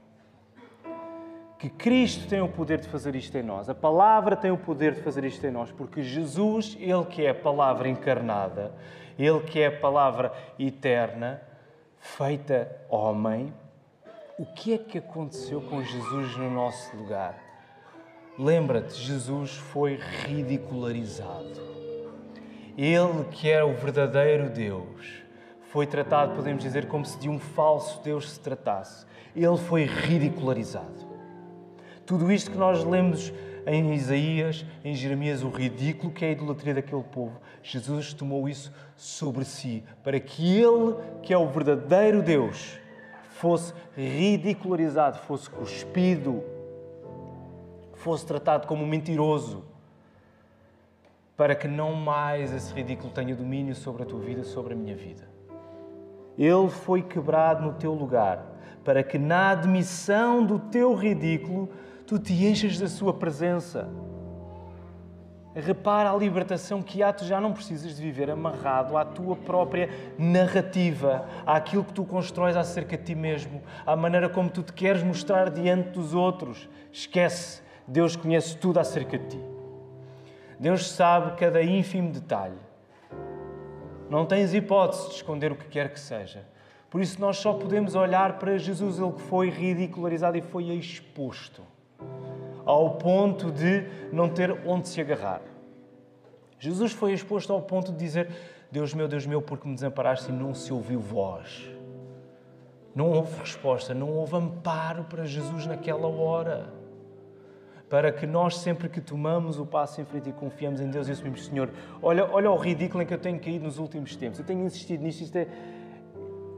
que 1.60 1.68
Cristo 1.68 2.26
tem 2.26 2.40
o 2.40 2.48
poder 2.48 2.80
de 2.80 2.88
fazer 2.88 3.14
isto 3.14 3.36
em 3.36 3.42
nós. 3.42 3.68
A 3.68 3.74
palavra 3.74 4.34
tem 4.34 4.50
o 4.50 4.56
poder 4.56 4.94
de 4.94 5.02
fazer 5.02 5.24
isto 5.24 5.46
em 5.46 5.50
nós, 5.50 5.70
porque 5.70 6.02
Jesus, 6.02 6.74
Ele 6.80 7.04
que 7.04 7.26
é 7.26 7.30
a 7.30 7.34
palavra 7.34 7.86
encarnada, 7.86 8.72
Ele 9.18 9.40
que 9.40 9.60
é 9.60 9.66
a 9.66 9.78
palavra 9.78 10.32
eterna, 10.58 11.42
feita 11.98 12.80
homem, 12.88 13.52
o 14.38 14.46
que 14.46 14.72
é 14.72 14.78
que 14.78 14.96
aconteceu 14.96 15.60
com 15.60 15.82
Jesus 15.84 16.34
no 16.38 16.50
nosso 16.50 16.96
lugar? 16.96 17.38
Lembra-te, 18.38 18.94
Jesus 18.94 19.54
foi 19.54 19.96
ridicularizado. 19.96 21.60
Ele 22.74 23.24
que 23.32 23.50
era 23.50 23.66
o 23.66 23.74
verdadeiro 23.74 24.48
Deus, 24.48 25.22
foi 25.64 25.86
tratado, 25.86 26.34
podemos 26.34 26.62
dizer, 26.62 26.88
como 26.88 27.04
se 27.04 27.18
de 27.18 27.28
um 27.28 27.38
falso 27.38 28.00
Deus 28.02 28.30
se 28.30 28.40
tratasse. 28.40 29.04
Ele 29.36 29.58
foi 29.58 29.84
ridicularizado. 29.84 31.09
Tudo 32.10 32.32
isto 32.32 32.50
que 32.50 32.58
nós 32.58 32.82
lemos 32.82 33.32
em 33.64 33.94
Isaías, 33.94 34.66
em 34.84 34.92
Jeremias, 34.94 35.44
o 35.44 35.48
ridículo 35.48 36.12
que 36.12 36.24
é 36.24 36.30
a 36.30 36.32
idolatria 36.32 36.74
daquele 36.74 37.04
povo, 37.04 37.40
Jesus 37.62 38.12
tomou 38.12 38.48
isso 38.48 38.72
sobre 38.96 39.44
si, 39.44 39.84
para 40.02 40.18
que 40.18 40.56
Ele, 40.56 40.96
que 41.22 41.32
é 41.32 41.38
o 41.38 41.46
verdadeiro 41.46 42.20
Deus, 42.20 42.80
fosse 43.28 43.72
ridicularizado, 43.96 45.18
fosse 45.18 45.48
cuspido, 45.48 46.42
fosse 47.94 48.26
tratado 48.26 48.66
como 48.66 48.84
mentiroso, 48.84 49.62
para 51.36 51.54
que 51.54 51.68
não 51.68 51.92
mais 51.92 52.52
esse 52.52 52.74
ridículo 52.74 53.12
tenha 53.12 53.36
domínio 53.36 53.76
sobre 53.76 54.02
a 54.02 54.06
tua 54.06 54.18
vida, 54.18 54.42
sobre 54.42 54.74
a 54.74 54.76
minha 54.76 54.96
vida. 54.96 55.28
Ele 56.36 56.70
foi 56.70 57.02
quebrado 57.02 57.62
no 57.62 57.74
teu 57.74 57.94
lugar, 57.94 58.44
para 58.82 59.00
que 59.04 59.16
na 59.16 59.50
admissão 59.50 60.44
do 60.44 60.58
teu 60.58 60.92
ridículo 60.92 61.68
tu 62.10 62.18
te 62.18 62.32
enches 62.44 62.76
da 62.80 62.88
Sua 62.88 63.14
presença. 63.14 63.88
Repara 65.54 66.10
a 66.10 66.16
libertação 66.16 66.82
que 66.82 67.04
há, 67.04 67.12
tu 67.12 67.24
já 67.24 67.40
não 67.40 67.52
precisas 67.52 67.94
de 67.94 68.02
viver 68.02 68.28
amarrado 68.28 68.96
à 68.96 69.04
tua 69.04 69.36
própria 69.36 69.88
narrativa, 70.18 71.24
àquilo 71.46 71.84
que 71.84 71.92
tu 71.92 72.04
constróis 72.04 72.56
acerca 72.56 72.96
de 72.96 73.04
ti 73.04 73.14
mesmo, 73.14 73.62
à 73.86 73.94
maneira 73.94 74.28
como 74.28 74.50
tu 74.50 74.60
te 74.60 74.72
queres 74.72 75.04
mostrar 75.04 75.50
diante 75.50 75.90
dos 75.90 76.12
outros. 76.12 76.68
Esquece, 76.90 77.62
Deus 77.86 78.16
conhece 78.16 78.56
tudo 78.56 78.80
acerca 78.80 79.16
de 79.16 79.28
ti. 79.28 79.40
Deus 80.58 80.90
sabe 80.90 81.36
cada 81.36 81.62
ínfimo 81.62 82.10
detalhe. 82.10 82.58
Não 84.08 84.26
tens 84.26 84.52
hipótese 84.52 85.10
de 85.10 85.14
esconder 85.14 85.52
o 85.52 85.56
que 85.56 85.66
quer 85.66 85.92
que 85.92 86.00
seja. 86.00 86.44
Por 86.90 87.00
isso, 87.00 87.20
nós 87.20 87.36
só 87.36 87.52
podemos 87.52 87.94
olhar 87.94 88.36
para 88.40 88.58
Jesus, 88.58 88.98
ele 88.98 89.12
que 89.12 89.22
foi 89.22 89.48
ridicularizado 89.48 90.36
e 90.36 90.42
foi 90.42 90.70
exposto 90.70 91.69
ao 92.64 92.90
ponto 92.96 93.50
de 93.50 93.84
não 94.12 94.28
ter 94.28 94.50
onde 94.66 94.88
se 94.88 95.00
agarrar. 95.00 95.42
Jesus 96.58 96.92
foi 96.92 97.12
exposto 97.12 97.52
ao 97.52 97.62
ponto 97.62 97.90
de 97.90 97.98
dizer: 97.98 98.28
Deus 98.70 98.94
meu, 98.94 99.08
Deus 99.08 99.26
meu, 99.26 99.40
porque 99.40 99.66
me 99.66 99.74
desamparaste 99.74 100.30
e 100.30 100.32
não 100.32 100.54
se 100.54 100.72
ouviu 100.72 101.00
voz. 101.00 101.70
Não 102.94 103.10
houve 103.10 103.38
resposta, 103.40 103.94
não 103.94 104.10
houve 104.10 104.36
amparo 104.36 105.04
para 105.04 105.24
Jesus 105.24 105.66
naquela 105.66 106.08
hora. 106.08 106.72
Para 107.88 108.12
que 108.12 108.26
nós, 108.26 108.58
sempre 108.58 108.88
que 108.88 109.00
tomamos 109.00 109.58
o 109.58 109.66
passo 109.66 110.00
em 110.00 110.04
frente 110.04 110.28
e 110.28 110.32
confiamos 110.32 110.80
em 110.80 110.88
Deus 110.88 111.08
e 111.08 111.12
assumimos, 111.12 111.46
Senhor, 111.46 111.70
olha, 112.00 112.24
olha 112.30 112.50
o 112.50 112.56
ridículo 112.56 113.02
em 113.02 113.06
que 113.06 113.14
eu 113.14 113.18
tenho 113.18 113.40
caído 113.40 113.64
nos 113.64 113.78
últimos 113.78 114.14
tempos. 114.14 114.38
Eu 114.38 114.44
tenho 114.44 114.64
insistido 114.64 115.02
nisto, 115.02 115.22
isto 115.22 115.36
é, 115.36 115.48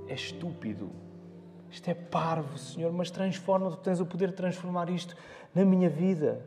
é 0.09 0.15
estúpido. 0.15 0.91
Isto 1.73 1.89
é 1.89 1.95
parvo, 1.95 2.59
Senhor, 2.59 2.93
mas 2.93 3.11
transforma, 3.11 3.71
tu 3.71 3.79
tens 3.79 3.99
o 3.99 4.05
poder 4.05 4.29
de 4.29 4.35
transformar 4.35 4.91
isto 4.91 5.17
na 5.55 5.65
minha 5.65 5.89
vida. 5.89 6.45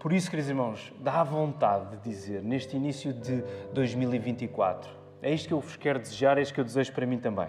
Por 0.00 0.10
isso, 0.10 0.30
queridos 0.30 0.48
irmãos, 0.48 0.90
dá 0.98 1.22
vontade 1.22 1.96
de 1.96 2.02
dizer, 2.02 2.42
neste 2.42 2.74
início 2.74 3.12
de 3.12 3.42
2024, 3.74 4.90
é 5.20 5.30
isto 5.30 5.48
que 5.48 5.54
eu 5.54 5.60
vos 5.60 5.76
quero 5.76 5.98
desejar, 5.98 6.38
é 6.38 6.40
isto 6.40 6.54
que 6.54 6.60
eu 6.60 6.64
desejo 6.64 6.92
para 6.94 7.04
mim 7.04 7.18
também. 7.18 7.48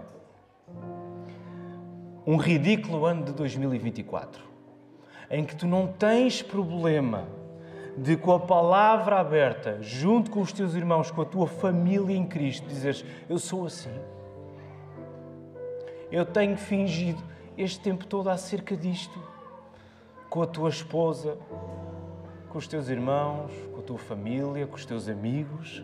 Um 2.28 2.36
ridículo 2.36 3.06
ano 3.06 3.24
de 3.24 3.32
2024, 3.32 4.44
em 5.32 5.46
que 5.46 5.56
tu 5.56 5.66
não 5.66 5.88
tens 5.88 6.42
problema 6.42 7.30
de, 7.98 8.18
com 8.18 8.34
a 8.34 8.40
palavra 8.42 9.22
aberta, 9.22 9.78
junto 9.82 10.30
com 10.30 10.42
os 10.42 10.52
teus 10.52 10.76
irmãos, 10.76 11.10
com 11.10 11.22
a 11.22 11.26
tua 11.26 11.48
família 11.48 12.14
em 12.14 12.26
Cristo, 12.26 12.68
dizeres: 12.68 13.06
Eu 13.30 13.40
sou 13.40 13.66
assim. 13.66 13.98
Eu 16.14 16.28
tenho 16.28 16.56
fingido 16.56 17.24
este 17.58 17.80
tempo 17.80 18.06
todo 18.06 18.30
acerca 18.30 18.78
disto, 18.78 19.20
com 20.30 20.44
a 20.44 20.46
tua 20.46 20.70
esposa, 20.70 21.40
com 22.50 22.60
os 22.60 22.68
teus 22.68 22.88
irmãos, 22.88 23.52
com 23.74 23.80
a 23.80 23.82
tua 23.82 23.98
família, 23.98 24.68
com 24.68 24.76
os 24.76 24.86
teus 24.86 25.10
amigos. 25.10 25.84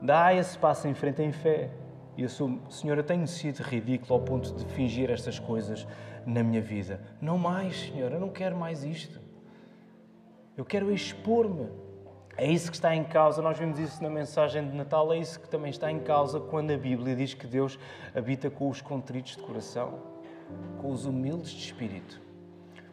Dá 0.00 0.32
esse 0.32 0.56
passo 0.56 0.86
em 0.86 0.94
frente 0.94 1.20
em 1.20 1.32
fé. 1.32 1.72
E 2.16 2.28
sou, 2.28 2.60
Senhor, 2.70 2.96
eu 2.96 3.02
tenho 3.02 3.26
sido 3.26 3.60
ridículo 3.62 4.14
ao 4.14 4.20
ponto 4.20 4.54
de 4.54 4.64
fingir 4.66 5.10
estas 5.10 5.40
coisas 5.40 5.84
na 6.24 6.44
minha 6.44 6.62
vida. 6.62 7.00
Não 7.20 7.36
mais, 7.36 7.80
Senhor, 7.80 8.12
eu 8.12 8.20
não 8.20 8.28
quero 8.28 8.56
mais 8.56 8.84
isto. 8.84 9.20
Eu 10.56 10.64
quero 10.64 10.92
expor-me. 10.92 11.66
É 12.40 12.46
isso 12.46 12.70
que 12.70 12.76
está 12.76 12.94
em 12.94 13.02
causa, 13.02 13.42
nós 13.42 13.58
vimos 13.58 13.80
isso 13.80 14.00
na 14.00 14.08
mensagem 14.08 14.64
de 14.64 14.72
Natal, 14.72 15.12
é 15.12 15.18
isso 15.18 15.40
que 15.40 15.48
também 15.48 15.70
está 15.70 15.90
em 15.90 15.98
causa 15.98 16.38
quando 16.38 16.70
a 16.70 16.76
Bíblia 16.76 17.16
diz 17.16 17.34
que 17.34 17.48
Deus 17.48 17.76
habita 18.14 18.48
com 18.48 18.68
os 18.68 18.80
contritos 18.80 19.34
de 19.34 19.42
coração, 19.42 19.98
com 20.80 20.92
os 20.92 21.04
humildes 21.04 21.50
de 21.50 21.64
espírito. 21.64 22.20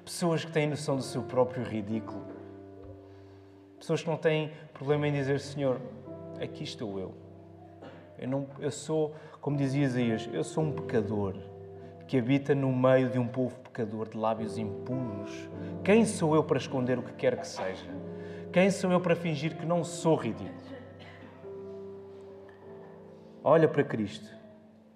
Pessoas 0.04 0.44
que 0.44 0.52
têm 0.52 0.68
noção 0.68 0.96
do 0.96 1.04
seu 1.04 1.22
próprio 1.22 1.64
ridículo. 1.64 2.26
Pessoas 3.78 4.02
que 4.02 4.10
não 4.10 4.18
têm 4.18 4.52
problema 4.74 5.08
em 5.08 5.14
dizer: 5.14 5.40
Senhor, 5.40 5.80
aqui 6.42 6.64
estou 6.64 7.00
eu. 7.00 7.14
Eu, 8.18 8.28
não, 8.28 8.48
eu 8.58 8.72
sou, 8.72 9.14
como 9.40 9.56
dizia 9.58 9.86
Isaías, 9.86 10.28
eu 10.34 10.44
sou 10.44 10.64
um 10.64 10.72
pecador 10.72 11.36
que 12.08 12.18
habita 12.18 12.56
no 12.56 12.76
meio 12.76 13.10
de 13.10 13.20
um 13.20 13.28
povo 13.28 13.60
pecador 13.60 14.10
de 14.10 14.18
lábios 14.18 14.58
impuros. 14.58 15.50
Quem 15.84 16.04
sou 16.04 16.34
eu 16.34 16.44
para 16.44 16.58
esconder 16.58 16.98
o 16.98 17.04
que 17.04 17.14
quer 17.14 17.38
que 17.38 17.48
seja? 17.48 17.86
Quem 18.56 18.72
sou 18.72 18.90
eu 18.90 19.02
para 19.02 19.18
fingir 19.18 19.58
que 19.58 19.66
não 19.66 19.84
sou 19.84 20.16
ridículo? 20.16 20.78
Olha 23.44 23.68
para 23.68 23.84
Cristo. 23.84 24.34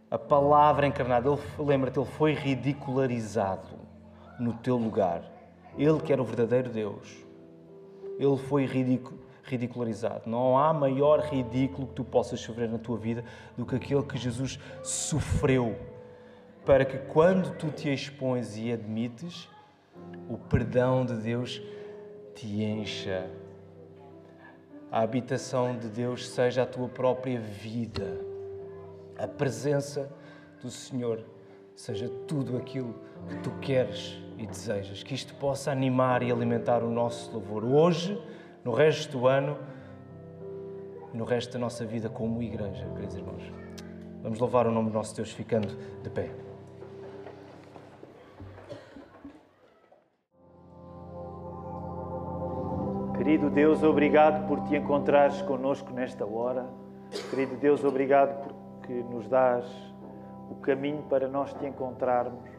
A 0.09 0.17
palavra 0.17 0.87
encarnada, 0.87 1.29
lembra-te, 1.57 1.99
ele 1.99 2.05
foi 2.05 2.31
ridicularizado 2.31 3.67
no 4.39 4.53
teu 4.53 4.77
lugar. 4.77 5.29
Ele 5.77 5.99
que 5.99 6.13
era 6.13 6.21
o 6.21 6.23
verdadeiro 6.23 6.69
Deus. 6.69 7.25
Ele 8.17 8.37
foi 8.37 8.65
ridicularizado. 9.43 10.29
Não 10.29 10.57
há 10.57 10.71
maior 10.71 11.19
ridículo 11.19 11.87
que 11.87 11.95
tu 11.95 12.05
possas 12.05 12.39
sofrer 12.39 12.69
na 12.69 12.77
tua 12.77 12.95
vida 12.95 13.25
do 13.57 13.65
que 13.65 13.75
aquele 13.75 14.03
que 14.03 14.17
Jesus 14.17 14.57
sofreu. 14.81 15.77
Para 16.65 16.85
que 16.85 16.97
quando 16.97 17.57
tu 17.57 17.69
te 17.71 17.93
expões 17.93 18.57
e 18.57 18.71
admites, 18.71 19.49
o 20.29 20.37
perdão 20.37 21.05
de 21.05 21.15
Deus 21.15 21.61
te 22.33 22.63
encha 22.63 23.29
a 24.91 25.01
habitação 25.01 25.77
de 25.77 25.87
Deus 25.87 26.29
seja 26.29 26.63
a 26.63 26.65
tua 26.65 26.87
própria 26.87 27.39
vida, 27.39 28.19
a 29.17 29.27
presença 29.27 30.09
do 30.61 30.69
Senhor 30.69 31.23
seja 31.75 32.09
tudo 32.27 32.57
aquilo 32.57 32.95
que 33.27 33.37
tu 33.37 33.51
queres 33.61 34.17
e 34.37 34.45
desejas, 34.45 35.03
que 35.03 35.13
isto 35.13 35.33
possa 35.35 35.71
animar 35.71 36.23
e 36.23 36.31
alimentar 36.31 36.83
o 36.83 36.89
nosso 36.89 37.31
louvor 37.31 37.63
hoje, 37.63 38.21
no 38.63 38.73
resto 38.73 39.17
do 39.17 39.27
ano 39.27 39.57
e 41.13 41.17
no 41.17 41.23
resto 41.23 41.53
da 41.53 41.59
nossa 41.59 41.85
vida 41.85 42.09
como 42.09 42.41
igreja, 42.41 42.85
queridos 42.95 43.15
irmãos. 43.15 43.43
Vamos 44.21 44.39
louvar 44.39 44.67
o 44.67 44.71
nome 44.71 44.89
do 44.89 44.93
nosso 44.93 45.15
Deus 45.15 45.31
ficando 45.31 45.67
de 46.01 46.09
pé. 46.09 46.48
Querido 53.19 53.49
Deus, 53.49 53.83
obrigado 53.83 54.47
por 54.47 54.61
te 54.61 54.77
encontrares 54.77 55.41
conosco 55.41 55.91
nesta 55.91 56.25
hora. 56.25 56.65
Querido 57.29 57.57
Deus, 57.57 57.83
obrigado 57.83 58.47
porque 58.47 58.93
nos 59.11 59.27
dás 59.27 59.65
o 60.49 60.55
caminho 60.55 61.03
para 61.09 61.27
nós 61.27 61.53
te 61.53 61.65
encontrarmos. 61.65 62.49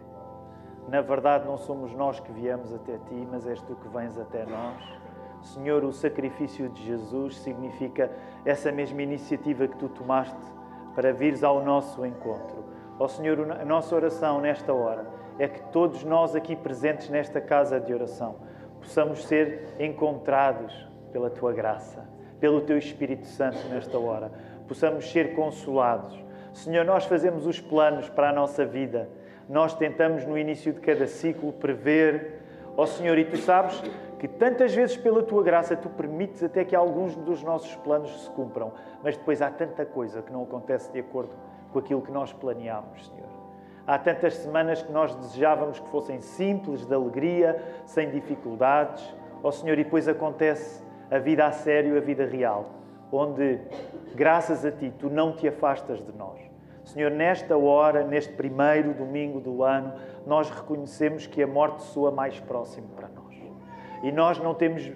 Na 0.86 1.00
verdade, 1.00 1.46
não 1.46 1.56
somos 1.56 1.94
nós 1.94 2.20
que 2.20 2.30
viemos 2.30 2.74
até 2.74 2.98
ti, 3.08 3.26
mas 3.30 3.46
és 3.46 3.62
tu 3.62 3.74
que 3.74 3.88
vens 3.88 4.18
até 4.18 4.44
nós. 4.44 4.84
Senhor, 5.40 5.82
o 5.82 5.94
sacrifício 5.94 6.68
de 6.68 6.84
Jesus 6.84 7.38
significa 7.38 8.10
essa 8.44 8.70
mesma 8.70 9.00
iniciativa 9.00 9.66
que 9.66 9.78
tu 9.78 9.88
tomaste 9.88 10.36
para 10.94 11.10
vires 11.10 11.42
ao 11.42 11.64
nosso 11.64 12.04
encontro. 12.04 12.66
Ó 12.98 13.06
oh, 13.06 13.08
Senhor, 13.08 13.50
a 13.50 13.64
nossa 13.64 13.96
oração 13.96 14.42
nesta 14.42 14.74
hora 14.74 15.06
é 15.38 15.48
que 15.48 15.62
todos 15.72 16.04
nós 16.04 16.36
aqui 16.36 16.54
presentes 16.54 17.08
nesta 17.08 17.40
casa 17.40 17.80
de 17.80 17.94
oração 17.94 18.49
possamos 18.80 19.24
ser 19.24 19.68
encontrados 19.78 20.88
pela 21.12 21.30
tua 21.30 21.52
graça, 21.52 22.04
pelo 22.38 22.60
teu 22.62 22.78
Espírito 22.78 23.26
Santo 23.26 23.58
nesta 23.68 23.98
hora, 23.98 24.32
possamos 24.66 25.10
ser 25.10 25.34
consolados. 25.34 26.18
Senhor, 26.52 26.84
nós 26.84 27.04
fazemos 27.04 27.46
os 27.46 27.60
planos 27.60 28.08
para 28.08 28.30
a 28.30 28.32
nossa 28.32 28.64
vida, 28.64 29.08
nós 29.48 29.74
tentamos 29.74 30.24
no 30.24 30.38
início 30.38 30.72
de 30.72 30.80
cada 30.80 31.06
ciclo 31.06 31.52
prever, 31.52 32.40
ó 32.76 32.82
oh, 32.82 32.86
Senhor, 32.86 33.18
e 33.18 33.24
tu 33.24 33.36
sabes 33.36 33.82
que 34.18 34.28
tantas 34.28 34.74
vezes 34.74 34.96
pela 34.96 35.22
tua 35.22 35.42
graça 35.42 35.76
tu 35.76 35.88
permites 35.88 36.42
até 36.42 36.64
que 36.64 36.76
alguns 36.76 37.16
dos 37.16 37.42
nossos 37.42 37.74
planos 37.76 38.24
se 38.24 38.30
cumpram, 38.30 38.72
mas 39.02 39.16
depois 39.16 39.40
há 39.40 39.50
tanta 39.50 39.84
coisa 39.84 40.22
que 40.22 40.32
não 40.32 40.42
acontece 40.42 40.92
de 40.92 41.00
acordo 41.00 41.30
com 41.72 41.78
aquilo 41.78 42.02
que 42.02 42.12
nós 42.12 42.32
planeámos, 42.32 43.08
Senhor. 43.08 43.39
Há 43.86 43.98
tantas 43.98 44.34
semanas 44.34 44.82
que 44.82 44.92
nós 44.92 45.14
desejávamos 45.14 45.80
que 45.80 45.88
fossem 45.88 46.20
simples, 46.20 46.84
de 46.84 46.94
alegria, 46.94 47.62
sem 47.86 48.10
dificuldades. 48.10 49.02
Ó 49.42 49.48
oh, 49.48 49.52
Senhor, 49.52 49.78
e 49.78 49.84
depois 49.84 50.06
acontece 50.06 50.82
a 51.10 51.18
vida 51.18 51.46
a 51.46 51.52
sério, 51.52 51.96
a 51.96 52.00
vida 52.00 52.24
real, 52.24 52.70
onde, 53.10 53.58
graças 54.14 54.64
a 54.64 54.70
Ti, 54.70 54.92
Tu 54.98 55.10
não 55.10 55.32
te 55.32 55.48
afastas 55.48 56.04
de 56.04 56.12
nós. 56.16 56.38
Senhor, 56.84 57.10
nesta 57.10 57.56
hora, 57.56 58.04
neste 58.04 58.32
primeiro 58.32 58.94
domingo 58.94 59.40
do 59.40 59.62
ano, 59.62 59.94
nós 60.26 60.50
reconhecemos 60.50 61.26
que 61.26 61.42
a 61.42 61.46
morte 61.46 61.82
soa 61.82 62.10
mais 62.10 62.40
próximo 62.40 62.88
para 62.96 63.08
nós. 63.08 63.36
E 64.02 64.10
nós 64.10 64.38
não 64.38 64.54
temos 64.54 64.90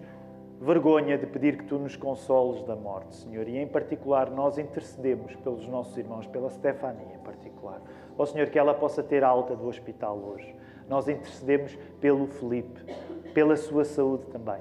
vergonha 0.60 1.18
de 1.18 1.26
pedir 1.26 1.58
que 1.58 1.64
Tu 1.64 1.78
nos 1.78 1.96
consoles 1.96 2.62
da 2.62 2.76
morte, 2.76 3.14
Senhor. 3.16 3.48
E 3.48 3.58
em 3.58 3.66
particular, 3.66 4.30
nós 4.30 4.58
intercedemos 4.58 5.34
pelos 5.36 5.66
nossos 5.68 5.96
irmãos, 5.96 6.26
pela 6.26 6.48
Stefania 6.50 7.14
em 7.14 7.18
particular 7.18 7.80
Ó 8.16 8.22
oh, 8.22 8.26
Senhor, 8.26 8.48
que 8.48 8.58
ela 8.58 8.72
possa 8.72 9.02
ter 9.02 9.24
alta 9.24 9.56
do 9.56 9.66
hospital 9.66 10.16
hoje. 10.16 10.54
Nós 10.88 11.08
intercedemos 11.08 11.76
pelo 12.00 12.26
Felipe, 12.26 12.80
pela 13.32 13.56
sua 13.56 13.84
saúde 13.84 14.26
também, 14.26 14.60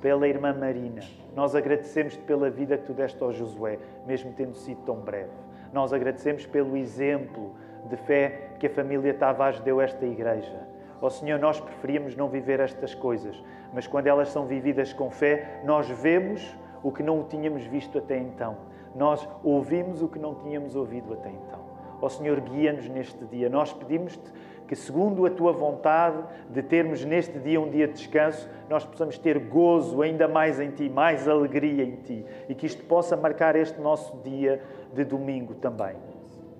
pela 0.00 0.26
irmã 0.26 0.54
Marina. 0.54 1.02
Nós 1.34 1.54
agradecemos-te 1.54 2.22
pela 2.22 2.48
vida 2.48 2.78
que 2.78 2.86
tu 2.86 2.94
deste 2.94 3.22
ao 3.22 3.32
Josué, 3.32 3.78
mesmo 4.06 4.32
tendo 4.32 4.54
sido 4.56 4.80
tão 4.82 4.96
breve. 4.96 5.32
Nós 5.72 5.92
agradecemos 5.92 6.46
pelo 6.46 6.76
exemplo 6.76 7.54
de 7.90 7.96
fé 7.96 8.52
que 8.58 8.66
a 8.66 8.70
família 8.70 9.12
Tavares 9.12 9.60
deu 9.60 9.80
a 9.80 9.84
esta 9.84 10.06
igreja. 10.06 10.66
Ó 11.00 11.06
oh, 11.06 11.10
Senhor, 11.10 11.38
nós 11.38 11.60
preferíamos 11.60 12.16
não 12.16 12.28
viver 12.28 12.60
estas 12.60 12.94
coisas, 12.94 13.42
mas 13.72 13.86
quando 13.86 14.06
elas 14.06 14.28
são 14.30 14.46
vividas 14.46 14.92
com 14.92 15.10
fé, 15.10 15.60
nós 15.64 15.88
vemos 15.88 16.56
o 16.82 16.90
que 16.90 17.02
não 17.02 17.24
tínhamos 17.24 17.64
visto 17.64 17.98
até 17.98 18.18
então. 18.18 18.56
Nós 18.94 19.28
ouvimos 19.44 20.02
o 20.02 20.08
que 20.08 20.18
não 20.18 20.34
tínhamos 20.36 20.74
ouvido 20.74 21.12
até 21.12 21.28
então. 21.28 21.60
Ó 22.00 22.06
oh, 22.06 22.08
Senhor, 22.08 22.40
guia-nos 22.40 22.88
neste 22.88 23.24
dia. 23.26 23.48
Nós 23.48 23.72
pedimos-te 23.72 24.32
que, 24.66 24.74
segundo 24.74 25.24
a 25.26 25.30
tua 25.30 25.52
vontade 25.52 26.22
de 26.50 26.62
termos 26.62 27.04
neste 27.04 27.38
dia 27.38 27.60
um 27.60 27.70
dia 27.70 27.86
de 27.86 27.94
descanso, 27.94 28.48
nós 28.68 28.84
possamos 28.84 29.18
ter 29.18 29.38
gozo 29.38 30.02
ainda 30.02 30.26
mais 30.26 30.60
em 30.60 30.70
ti, 30.70 30.88
mais 30.88 31.28
alegria 31.28 31.84
em 31.84 31.96
ti 31.96 32.24
e 32.48 32.54
que 32.54 32.66
isto 32.66 32.84
possa 32.84 33.16
marcar 33.16 33.54
este 33.56 33.80
nosso 33.80 34.16
dia 34.18 34.62
de 34.92 35.04
domingo 35.04 35.54
também. 35.54 35.96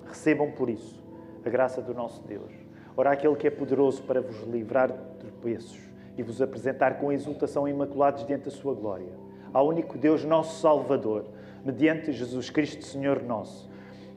Recebam 0.06 0.50
por 0.52 0.70
isso 0.70 1.04
a 1.44 1.48
graça 1.48 1.80
do 1.80 1.94
nosso 1.94 2.22
Deus. 2.26 2.65
Ora, 2.96 3.10
aquele 3.12 3.36
que 3.36 3.46
é 3.46 3.50
poderoso 3.50 4.02
para 4.02 4.22
vos 4.22 4.42
livrar 4.44 4.90
de 4.90 5.16
tropeços 5.18 5.78
e 6.16 6.22
vos 6.22 6.40
apresentar 6.40 6.98
com 6.98 7.12
exultação 7.12 7.68
imaculados 7.68 8.26
diante 8.26 8.46
da 8.46 8.50
sua 8.50 8.74
glória. 8.74 9.12
Ao 9.52 9.68
único 9.68 9.98
Deus, 9.98 10.24
nosso 10.24 10.60
Salvador, 10.60 11.26
mediante 11.64 12.10
Jesus 12.12 12.48
Cristo, 12.48 12.84
Senhor 12.84 13.22
nosso, 13.22 13.70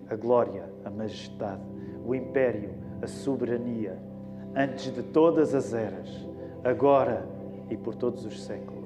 a 0.10 0.16
glória, 0.16 0.64
a 0.86 0.90
majestade, 0.90 1.62
o 2.06 2.16
império, 2.16 2.74
a 3.02 3.08
soberania, 3.08 3.98
antes 4.56 4.94
de 4.94 5.04
todas 5.04 5.54
as 5.54 5.74
eras, 5.74 6.10
agora 6.64 7.28
e 7.70 7.76
por 7.76 7.96
todos 7.96 8.26
os 8.26 8.44
séculos. 8.44 8.79